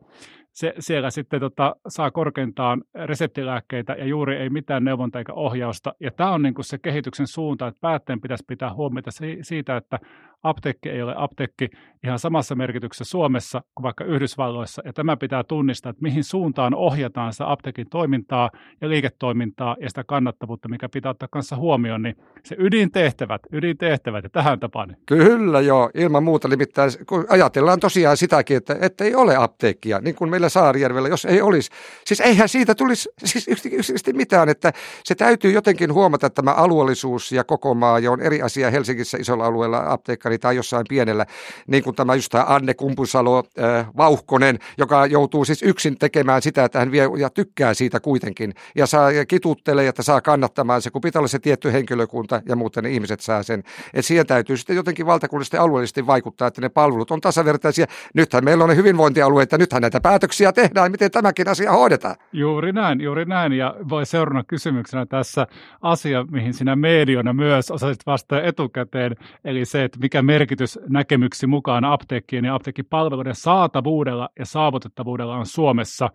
se, 0.54 0.74
siellä 0.78 1.10
sitten 1.10 1.40
tota, 1.40 1.76
saa 1.88 2.10
korkeintaan 2.10 2.82
reseptilääkkeitä 2.94 3.92
ja 3.92 4.04
juuri 4.04 4.36
ei 4.36 4.50
mitään 4.50 4.84
neuvontaa 4.84 5.18
eikä 5.18 5.32
ohjausta. 5.32 5.94
Ja 6.00 6.10
tämä 6.10 6.30
on 6.30 6.42
niin 6.42 6.54
kuin 6.54 6.64
se 6.64 6.78
kehityksen 6.78 7.26
suunta, 7.26 7.66
että 7.66 7.80
päätteen 7.80 8.20
pitäisi 8.20 8.44
pitää 8.46 8.74
huomiota 8.74 9.10
siitä, 9.42 9.76
että 9.76 9.98
apteekki 10.42 10.88
ei 10.88 11.02
ole 11.02 11.14
apteekki 11.16 11.68
ihan 12.04 12.18
samassa 12.18 12.54
merkityksessä 12.54 13.10
Suomessa 13.10 13.62
kuin 13.74 13.82
vaikka 13.82 14.04
Yhdysvalloissa. 14.04 14.82
Ja 14.84 14.92
tämä 14.92 15.16
pitää 15.16 15.44
tunnistaa, 15.44 15.90
että 15.90 16.02
mihin 16.02 16.24
suuntaan 16.24 16.74
ohjataan 16.74 17.32
sitä 17.32 17.50
apteekin 17.50 17.88
toimintaa 17.90 18.50
ja 18.80 18.88
liiketoimintaa 18.88 19.76
ja 19.80 19.88
sitä 19.88 20.04
kannattavuutta, 20.04 20.68
mikä 20.68 20.88
pitää 20.88 21.10
ottaa 21.10 21.28
kanssa 21.30 21.56
huomioon. 21.56 22.02
Niin 22.02 22.16
se 22.44 22.56
ydintehtävät, 22.58 23.42
ydintehtävät 23.52 24.24
ja 24.24 24.30
tähän 24.30 24.60
tapaan. 24.60 24.96
Kyllä 25.06 25.60
joo, 25.60 25.90
ilman 25.94 26.24
muuta. 26.24 26.48
Nimittäin 26.48 26.90
kun 27.06 27.26
ajatellaan 27.28 27.80
tosiaan 27.80 28.16
sitäkin, 28.16 28.56
että, 28.56 28.76
että 28.80 29.04
ei 29.04 29.14
ole 29.14 29.36
apteekkia, 29.36 30.00
niin 30.00 30.14
kuin 30.14 30.30
meillä 30.30 30.43
Saarijärvellä, 30.48 31.08
jos 31.08 31.24
ei 31.24 31.42
olisi. 31.42 31.70
Siis 32.06 32.20
eihän 32.20 32.48
siitä 32.48 32.74
tulisi 32.74 33.08
siis 33.24 33.48
yksinkertaisesti 33.48 34.12
mitään, 34.12 34.48
että 34.48 34.72
se 35.04 35.14
täytyy 35.14 35.52
jotenkin 35.52 35.92
huomata 35.92 36.30
tämä 36.30 36.50
alueellisuus 36.50 37.32
ja 37.32 37.44
koko 37.44 37.74
maa, 37.74 37.98
ja 37.98 38.10
on 38.10 38.20
eri 38.20 38.42
asia 38.42 38.70
Helsingissä 38.70 39.18
isolla 39.18 39.46
alueella 39.46 39.84
apteekkari 39.86 40.38
tai 40.38 40.56
jossain 40.56 40.86
pienellä, 40.88 41.26
niin 41.66 41.84
kuin 41.84 41.96
tämä 41.96 42.14
just 42.14 42.30
tämä 42.30 42.44
Anne 42.48 42.74
Kumpusalo 42.74 43.38
äh, 43.38 43.86
Vauhkonen, 43.96 44.58
joka 44.78 45.06
joutuu 45.06 45.44
siis 45.44 45.62
yksin 45.62 45.98
tekemään 45.98 46.42
sitä, 46.42 46.64
että 46.64 46.78
hän 46.78 46.92
vie 46.92 47.08
ja 47.18 47.30
tykkää 47.30 47.74
siitä 47.74 48.00
kuitenkin, 48.00 48.54
ja 48.74 48.86
saa 48.86 49.10
ja 49.10 49.26
kituttelee, 49.26 49.88
että 49.88 50.02
saa 50.02 50.20
kannattamaan 50.20 50.82
se, 50.82 50.90
kun 50.90 51.00
pitää 51.00 51.20
olla 51.20 51.28
se 51.28 51.38
tietty 51.38 51.72
henkilökunta 51.72 52.42
ja 52.48 52.56
muuten 52.56 52.84
ne 52.84 52.90
ihmiset 52.90 53.20
saa 53.20 53.42
sen. 53.42 53.60
Että 53.86 54.02
siihen 54.02 54.26
täytyy 54.26 54.56
sitten 54.56 54.76
jotenkin 54.76 55.06
valtakunnallisesti 55.06 55.56
alueellisesti 55.56 56.06
vaikuttaa, 56.06 56.48
että 56.48 56.60
ne 56.60 56.68
palvelut 56.68 57.10
on 57.10 57.20
tasavertaisia. 57.20 57.86
Nythän 58.14 58.44
meillä 58.44 58.64
on 58.64 58.70
ne 58.70 58.76
hyvinvointialueet, 58.76 59.52
ja 59.52 59.58
nythän 59.58 59.82
näitä 59.82 60.00
päätöksiä 60.00 60.33
tehdään, 60.54 60.90
miten 60.90 61.10
tämäkin 61.10 61.48
asia 61.48 61.72
hoidetaan. 61.72 62.16
Juuri 62.32 62.72
näin, 62.72 63.00
juuri 63.00 63.24
näin, 63.24 63.52
ja 63.52 63.74
voi 63.88 64.06
seurata 64.06 64.44
kysymyksenä 64.44 65.06
tässä 65.06 65.46
asia, 65.82 66.24
mihin 66.30 66.54
sinä 66.54 66.76
mediona 66.76 67.32
myös 67.32 67.70
osasit 67.70 68.06
vastata 68.06 68.42
etukäteen, 68.42 69.16
eli 69.44 69.64
se, 69.64 69.84
että 69.84 69.98
mikä 69.98 70.22
merkitys 70.22 70.78
näkemyksi 70.88 71.46
mukaan 71.46 71.84
apteekkien 71.84 72.44
ja 72.44 72.54
apteekkipalveluiden 72.54 73.34
saatavuudella 73.34 74.28
ja 74.38 74.46
saavutettavuudella 74.46 75.36
on 75.36 75.46
Suomessa. 75.46 76.10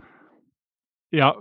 Ja 1.14 1.36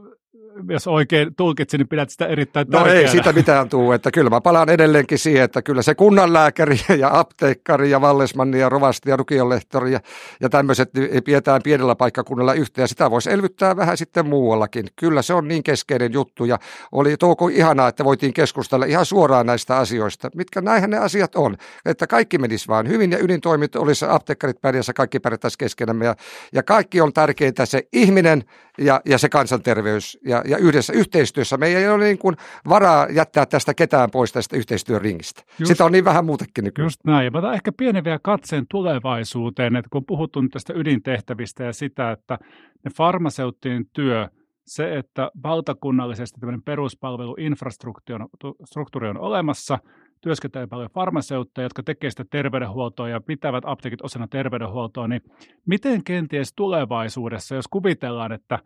jos 0.68 0.86
oikein 0.86 1.34
tulkitsin, 1.34 1.78
niin 1.78 1.88
pidät 1.88 2.10
sitä 2.10 2.26
erittäin 2.26 2.66
tärkeänä. 2.66 2.94
No 2.94 3.00
ei 3.00 3.08
sitä 3.08 3.32
mitään 3.32 3.68
tuu, 3.68 3.92
että 3.92 4.10
kyllä 4.10 4.30
mä 4.30 4.40
palaan 4.40 4.70
edelleenkin 4.70 5.18
siihen, 5.18 5.44
että 5.44 5.62
kyllä 5.62 5.82
se 5.82 5.94
kunnanlääkäri 5.94 6.80
ja 6.98 7.10
apteekkari 7.12 7.90
ja 7.90 8.00
vallesmanni 8.00 8.58
ja 8.58 8.68
rovasti 8.68 9.10
ja 9.10 9.16
lukionlehtori 9.18 9.92
ja, 9.92 10.00
ja 10.40 10.48
tämmöiset 10.48 10.94
niin 10.94 11.24
pidetään 11.24 11.60
pienellä 11.64 11.94
paikkakunnalla 11.94 12.54
yhteen 12.54 12.82
ja 12.82 12.88
sitä 12.88 13.10
voisi 13.10 13.30
elvyttää 13.30 13.76
vähän 13.76 13.96
sitten 13.96 14.26
muuallakin. 14.26 14.86
Kyllä 14.96 15.22
se 15.22 15.34
on 15.34 15.48
niin 15.48 15.62
keskeinen 15.62 16.12
juttu 16.12 16.44
ja 16.44 16.58
oli 16.92 17.16
Touko 17.16 17.48
ihanaa, 17.48 17.88
että 17.88 18.04
voitiin 18.04 18.32
keskustella 18.32 18.84
ihan 18.84 19.06
suoraan 19.06 19.46
näistä 19.46 19.76
asioista, 19.76 20.30
mitkä 20.34 20.60
näinhän 20.60 20.90
ne 20.90 20.98
asiat 20.98 21.34
on, 21.34 21.56
että 21.84 22.06
kaikki 22.06 22.38
menisi 22.38 22.68
vaan 22.68 22.88
hyvin 22.88 23.10
ja 23.10 23.18
ydintoimit 23.18 23.76
olisi 23.76 24.04
apteekkarit 24.08 24.60
pärjässä, 24.60 24.92
kaikki 24.92 25.20
pärjättäisiin 25.20 25.58
keskenämme 25.58 26.04
ja, 26.04 26.14
ja 26.52 26.62
kaikki 26.62 27.00
on 27.00 27.12
tärkeintä 27.12 27.66
se 27.66 27.82
ihminen 27.92 28.44
ja, 28.78 29.00
ja 29.04 29.18
se 29.18 29.28
kansanterveys 29.28 30.18
ja, 30.24 30.37
ja 30.46 30.58
yhdessä 30.58 30.92
yhteistyössä. 30.92 31.56
Me 31.56 31.66
ei 31.66 31.88
ole 31.88 32.04
niin 32.04 32.18
kuin 32.18 32.36
varaa 32.68 33.06
jättää 33.10 33.46
tästä 33.46 33.74
ketään 33.74 34.10
pois 34.10 34.32
tästä 34.32 34.56
yhteistyöringistä. 34.56 35.42
Just, 35.58 35.68
Sitä 35.68 35.84
on 35.84 35.92
niin 35.92 36.04
vähän 36.04 36.24
muutakin 36.24 36.64
nykyään. 36.64 36.86
Just 36.86 37.00
näin. 37.04 37.24
Ja 37.24 37.30
mä 37.30 37.52
ehkä 37.52 37.72
pienen 37.72 38.04
vielä 38.04 38.18
katseen 38.22 38.66
tulevaisuuteen, 38.70 39.76
että 39.76 39.88
kun 39.92 40.04
puhuttu 40.04 40.40
nyt 40.40 40.50
tästä 40.50 40.72
ydintehtävistä 40.76 41.64
ja 41.64 41.72
sitä, 41.72 42.10
että 42.10 42.38
ne 42.84 42.90
farmaseuttien 42.96 43.84
työ, 43.92 44.28
se, 44.66 44.98
että 44.98 45.30
valtakunnallisesti 45.42 46.40
tämmöinen 46.40 46.62
peruspalveluinfrastruktuuri 46.62 49.08
on 49.08 49.18
olemassa, 49.18 49.78
työskentelee 50.20 50.66
paljon 50.66 50.90
farmaseutteja, 50.94 51.64
jotka 51.64 51.82
tekevät 51.82 52.12
sitä 52.12 52.24
terveydenhuoltoa 52.30 53.08
ja 53.08 53.20
pitävät 53.20 53.64
apteekit 53.66 54.02
osana 54.02 54.28
terveydenhuoltoa, 54.28 55.08
niin 55.08 55.22
miten 55.66 56.04
kenties 56.04 56.52
tulevaisuudessa, 56.56 57.54
jos 57.54 57.68
kuvitellaan, 57.68 58.32
että 58.32 58.58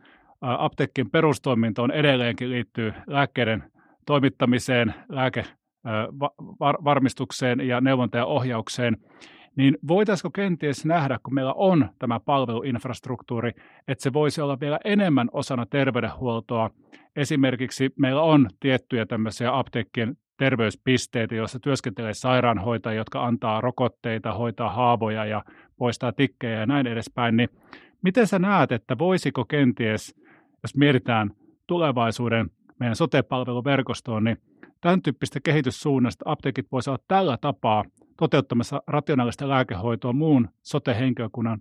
apteekkien 0.43 1.11
perustoimintoon 1.11 1.91
edelleenkin 1.91 2.51
liittyy 2.51 2.93
lääkkeiden 3.07 3.65
toimittamiseen, 4.07 4.95
lääkevarmistukseen 5.09 7.61
ja 7.61 7.81
neuvonta 7.81 8.19
ja 8.19 8.27
ohjaukseen, 8.27 8.97
niin 9.57 9.79
voitaisiko 9.89 10.31
kenties 10.31 10.87
nähdä, 10.87 11.19
kun 11.23 11.35
meillä 11.35 11.53
on 11.53 11.89
tämä 11.99 12.21
palveluinfrastruktuuri, 12.21 13.53
että 13.89 14.03
se 14.03 14.13
voisi 14.13 14.41
olla 14.41 14.61
vielä 14.61 14.79
enemmän 14.85 15.29
osana 15.33 15.67
terveydenhuoltoa. 15.67 16.71
Esimerkiksi 17.17 17.91
meillä 17.99 18.23
on 18.23 18.49
tiettyjä 18.61 19.07
tämmöisiä 19.07 19.59
apteekkien 19.59 20.17
terveyspisteitä, 20.39 21.35
joissa 21.35 21.61
työskentelee 21.61 22.15
sairaanhoitajia, 22.15 22.99
jotka 22.99 23.25
antaa 23.25 23.61
rokotteita, 23.61 24.35
hoitaa 24.35 24.71
haavoja 24.71 25.25
ja 25.25 25.45
poistaa 25.77 26.13
tikkejä 26.13 26.61
ja 26.61 26.67
näin 26.67 26.87
edespäin, 26.87 27.37
niin 27.37 27.49
miten 28.03 28.27
sä 28.27 28.39
näet, 28.39 28.73
että 28.73 28.99
voisiko 28.99 29.45
kenties 29.45 30.22
jos 30.63 30.77
mietitään 30.77 31.31
tulevaisuuden 31.67 32.51
meidän 32.81 32.97
sote-palveluverkostoon, 32.97 34.25
niin 34.25 34.37
tämän 34.81 35.03
tyyppistä 35.03 35.41
kehityssuunnasta 35.45 36.25
apteekit 36.29 36.73
voisivat 36.73 36.95
olla 36.99 37.05
tällä 37.09 37.39
tapaa 37.41 37.85
toteuttamassa 38.17 38.83
rationaalista 38.87 39.49
lääkehoitoa 39.49 40.13
muun 40.13 40.49
sote-henkilökunnan 40.63 41.61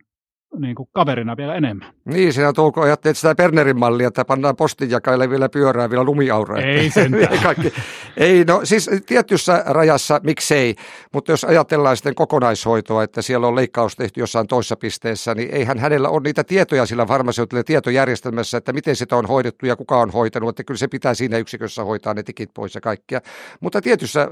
niin 0.60 0.76
kuin 0.76 0.90
kaverina 0.92 1.38
vielä 1.38 1.56
enemmän. 1.56 1.94
Niin, 2.06 2.34
sinä 2.34 2.54
Touko 2.54 2.82
ajattelet 2.82 3.18
sitä 3.18 3.36
Bernerin 3.36 3.80
mallia, 3.80 4.08
että 4.08 4.26
pannaan 4.26 4.56
postinjakaille 4.56 5.30
vielä 5.30 5.50
pyörää 5.50 5.90
vielä 5.90 6.04
lumiaura. 6.04 6.58
Ei 6.58 6.90
sentään. 6.90 7.40
Kaikki. 7.44 7.74
Ei, 8.18 8.44
no 8.44 8.62
siis 8.64 8.90
tietyssä 9.06 9.64
rajassa 9.66 10.20
miksei, 10.24 10.76
mutta 11.14 11.32
jos 11.32 11.44
ajatellaan 11.44 11.98
sitten 11.98 12.16
kokonaishoitoa, 12.16 13.04
että 13.04 13.22
siellä 13.22 13.48
on 13.48 13.56
leikkaus 13.56 13.96
tehty 13.96 14.20
jossain 14.20 14.48
toisessa 14.48 14.76
pisteessä, 14.76 15.36
niin 15.36 15.50
eihän 15.52 15.80
hänellä 15.80 16.10
ole 16.10 16.22
niitä 16.24 16.44
tietoja 16.44 16.86
sillä 16.86 17.06
farmaseutilla 17.06 17.64
tietojärjestelmässä, 17.64 18.58
että 18.58 18.74
miten 18.74 18.96
sitä 18.96 19.16
on 19.16 19.26
hoidettu 19.26 19.66
ja 19.66 19.76
kuka 19.76 19.98
on 19.98 20.10
hoitanut, 20.10 20.50
että 20.50 20.64
kyllä 20.64 20.78
se 20.78 20.88
pitää 20.88 21.14
siinä 21.14 21.38
yksikössä 21.38 21.84
hoitaa 21.84 22.14
ne 22.14 22.24
tikit 22.24 22.50
pois 22.54 22.76
ja 22.76 22.82
kaikkia. 22.82 23.22
Mutta 23.60 23.82
tietyssä 23.82 24.28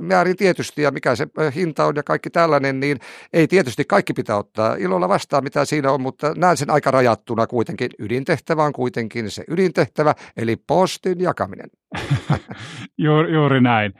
määrin 0.00 0.36
tietysti 0.36 0.82
ja 0.82 0.90
mikä 0.90 1.16
se 1.16 1.26
hinta 1.54 1.84
on 1.84 1.96
ja 1.96 2.02
kaikki 2.02 2.30
tällainen, 2.30 2.80
niin 2.80 2.98
ei 3.32 3.48
tietysti 3.48 3.84
kaikki 3.84 4.12
pitää 4.12 4.36
ottaa 4.36 4.74
ilolla 4.74 5.08
vastaan 5.08 5.31
vastaan, 5.32 5.44
mitä 5.44 5.64
siinä 5.64 5.92
on, 5.92 6.00
mutta 6.00 6.34
näen 6.36 6.56
sen 6.56 6.70
aika 6.70 6.90
rajattuna 6.90 7.46
kuitenkin. 7.46 7.90
Ydintehtävä 7.98 8.64
on 8.64 8.72
kuitenkin 8.72 9.30
se 9.30 9.44
ydintehtävä, 9.48 10.14
eli 10.36 10.56
postin 10.56 11.20
jakaminen. 11.20 11.70
juuri, 12.98 13.32
juuri 13.32 13.60
näin. 13.60 13.92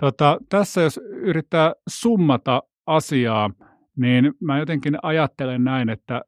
Tota, 0.00 0.38
tässä 0.48 0.80
jos 0.80 1.00
yrittää 1.06 1.72
summata 1.88 2.62
asiaa, 2.86 3.50
niin 3.96 4.32
mä 4.40 4.58
jotenkin 4.58 4.98
ajattelen 5.02 5.64
näin, 5.64 5.88
että 5.88 6.22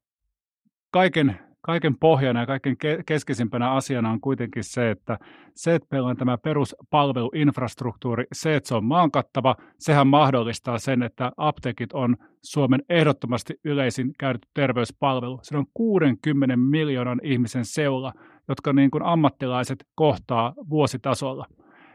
kaiken 0.90 1.38
kaiken 1.66 1.98
pohjana 1.98 2.40
ja 2.40 2.46
kaiken 2.46 2.76
keskisimpänä 3.06 3.72
asiana 3.72 4.10
on 4.10 4.20
kuitenkin 4.20 4.64
se, 4.64 4.90
että 4.90 5.18
se, 5.54 5.74
että 5.74 5.88
meillä 5.90 6.08
on 6.08 6.16
tämä 6.16 6.38
peruspalveluinfrastruktuuri, 6.38 8.24
se, 8.32 8.56
että 8.56 8.68
se 8.68 8.74
on 8.74 8.84
maankattava, 8.84 9.56
sehän 9.78 10.06
mahdollistaa 10.06 10.78
sen, 10.78 11.02
että 11.02 11.32
apteekit 11.36 11.92
on 11.92 12.16
Suomen 12.42 12.82
ehdottomasti 12.88 13.54
yleisin 13.64 14.12
käytetty 14.18 14.48
terveyspalvelu. 14.54 15.40
Se 15.42 15.56
on 15.56 15.66
60 15.74 16.56
miljoonan 16.56 17.20
ihmisen 17.22 17.64
seula, 17.64 18.12
jotka 18.48 18.72
niin 18.72 18.90
kuin 18.90 19.02
ammattilaiset 19.02 19.86
kohtaa 19.94 20.54
vuositasolla. 20.70 21.46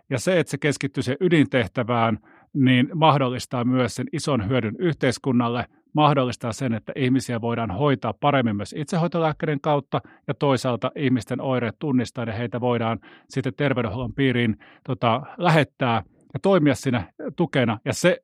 Ja 0.10 0.20
se, 0.20 0.40
että 0.40 0.52
se 0.52 0.58
keskittyy 0.58 1.04
siihen 1.04 1.18
ydintehtävään, 1.22 2.18
niin 2.54 2.90
mahdollistaa 2.94 3.64
myös 3.64 3.96
sen 3.96 4.08
ison 4.14 4.50
hyödyn 4.50 4.76
yhteiskunnalle, 4.80 5.66
mahdollistaa 5.94 6.54
sen, 6.54 6.74
että 6.74 6.92
ihmisiä 6.96 7.42
voidaan 7.42 7.72
hoitaa 7.72 8.14
paremmin 8.20 8.56
myös 8.56 8.76
itsehoitolääkkeiden 8.78 9.62
kautta 9.62 10.02
ja 10.28 10.34
toisaalta 10.34 10.92
ihmisten 10.96 11.42
oireet 11.42 11.76
tunnistaa 11.80 12.26
ja 12.26 12.34
heitä 12.34 12.62
voidaan 12.62 13.00
sitten 13.30 13.54
terveydenhuollon 13.58 14.14
piiriin 14.14 14.58
tota, 14.84 15.22
lähettää 15.38 16.04
ja 16.34 16.40
toimia 16.40 16.76
siinä 16.76 17.14
tukena. 17.36 17.78
Ja 17.86 17.94
se, 17.94 18.18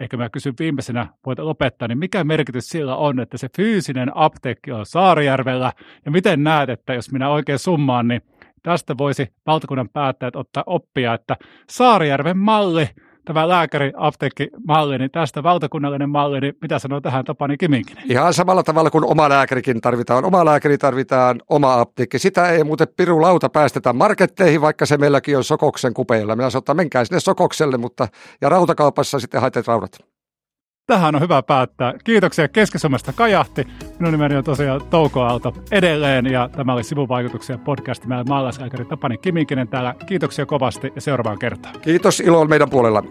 ehkä 0.00 0.16
mä 0.16 0.28
kysyn 0.28 0.54
viimeisenä, 0.58 1.06
voit 1.26 1.38
lopettaa, 1.38 1.88
niin 1.88 1.98
mikä 1.98 2.24
merkitys 2.24 2.68
sillä 2.68 2.96
on, 2.96 3.20
että 3.20 3.38
se 3.38 3.48
fyysinen 3.56 4.10
apteekki 4.14 4.72
on 4.72 4.86
Saarijärvellä 4.86 5.72
ja 6.04 6.10
miten 6.10 6.44
näet, 6.44 6.70
että 6.70 6.94
jos 6.94 7.12
minä 7.12 7.28
oikein 7.28 7.58
summaan, 7.58 8.08
niin 8.08 8.20
tästä 8.62 8.98
voisi 8.98 9.26
valtakunnan 9.46 9.88
päättäjät 9.92 10.36
ottaa 10.36 10.62
oppia, 10.66 11.14
että 11.14 11.36
Saarijärven 11.70 12.38
malli– 12.38 12.88
tämä 13.24 13.48
lääkäri-apteekkimalli, 13.48 14.98
niin 14.98 15.10
tästä 15.10 15.42
valtakunnallinen 15.42 16.10
malli, 16.10 16.40
niin 16.40 16.54
mitä 16.62 16.78
sanoo 16.78 17.00
tähän 17.00 17.24
Tapani 17.24 17.56
Kiminkinen? 17.56 18.04
Ihan 18.10 18.34
samalla 18.34 18.62
tavalla 18.62 18.90
kuin 18.90 19.04
oma 19.04 19.28
lääkärikin 19.28 19.80
tarvitaan. 19.80 20.24
Oma 20.24 20.44
lääkäri 20.44 20.78
tarvitaan, 20.78 21.42
oma 21.48 21.80
apteekki. 21.80 22.18
Sitä 22.18 22.48
ei 22.48 22.64
muuten 22.64 22.88
pirulauta 22.96 23.48
päästetä 23.48 23.92
marketteihin, 23.92 24.60
vaikka 24.60 24.86
se 24.86 24.96
meilläkin 24.96 25.36
on 25.36 25.44
Sokoksen 25.44 25.94
kupeilla. 25.94 26.36
Minä 26.36 26.48
että 26.58 26.74
menkää 26.74 27.04
sinne 27.04 27.20
Sokokselle, 27.20 27.78
mutta 27.78 28.08
ja 28.40 28.48
rautakaupassa 28.48 29.20
sitten 29.20 29.40
haette 29.40 29.62
raudat. 29.66 30.11
Tähän 30.86 31.14
on 31.14 31.20
hyvä 31.20 31.42
päättää. 31.42 31.94
Kiitoksia 32.04 32.48
keski 32.48 32.78
Kajahti. 33.14 33.66
Minun 33.98 34.12
nimeni 34.12 34.36
on 34.36 34.44
tosiaan 34.44 34.80
Touko 34.90 35.20
Aalto 35.20 35.54
edelleen 35.70 36.26
ja 36.26 36.48
tämä 36.56 36.72
oli 36.72 36.84
sivuvaikutuksia 36.84 37.58
podcast. 37.58 38.06
Meillä 38.06 38.24
maalaisaikari 38.24 38.84
Tapani 38.84 39.18
Kiminkinen 39.18 39.68
täällä. 39.68 39.94
Kiitoksia 40.06 40.46
kovasti 40.46 40.92
ja 40.94 41.00
seuraavaan 41.00 41.38
kertaan. 41.38 41.74
Kiitos, 41.80 42.20
ilo 42.20 42.40
on 42.40 42.48
meidän 42.48 42.70
puolella. 42.70 43.02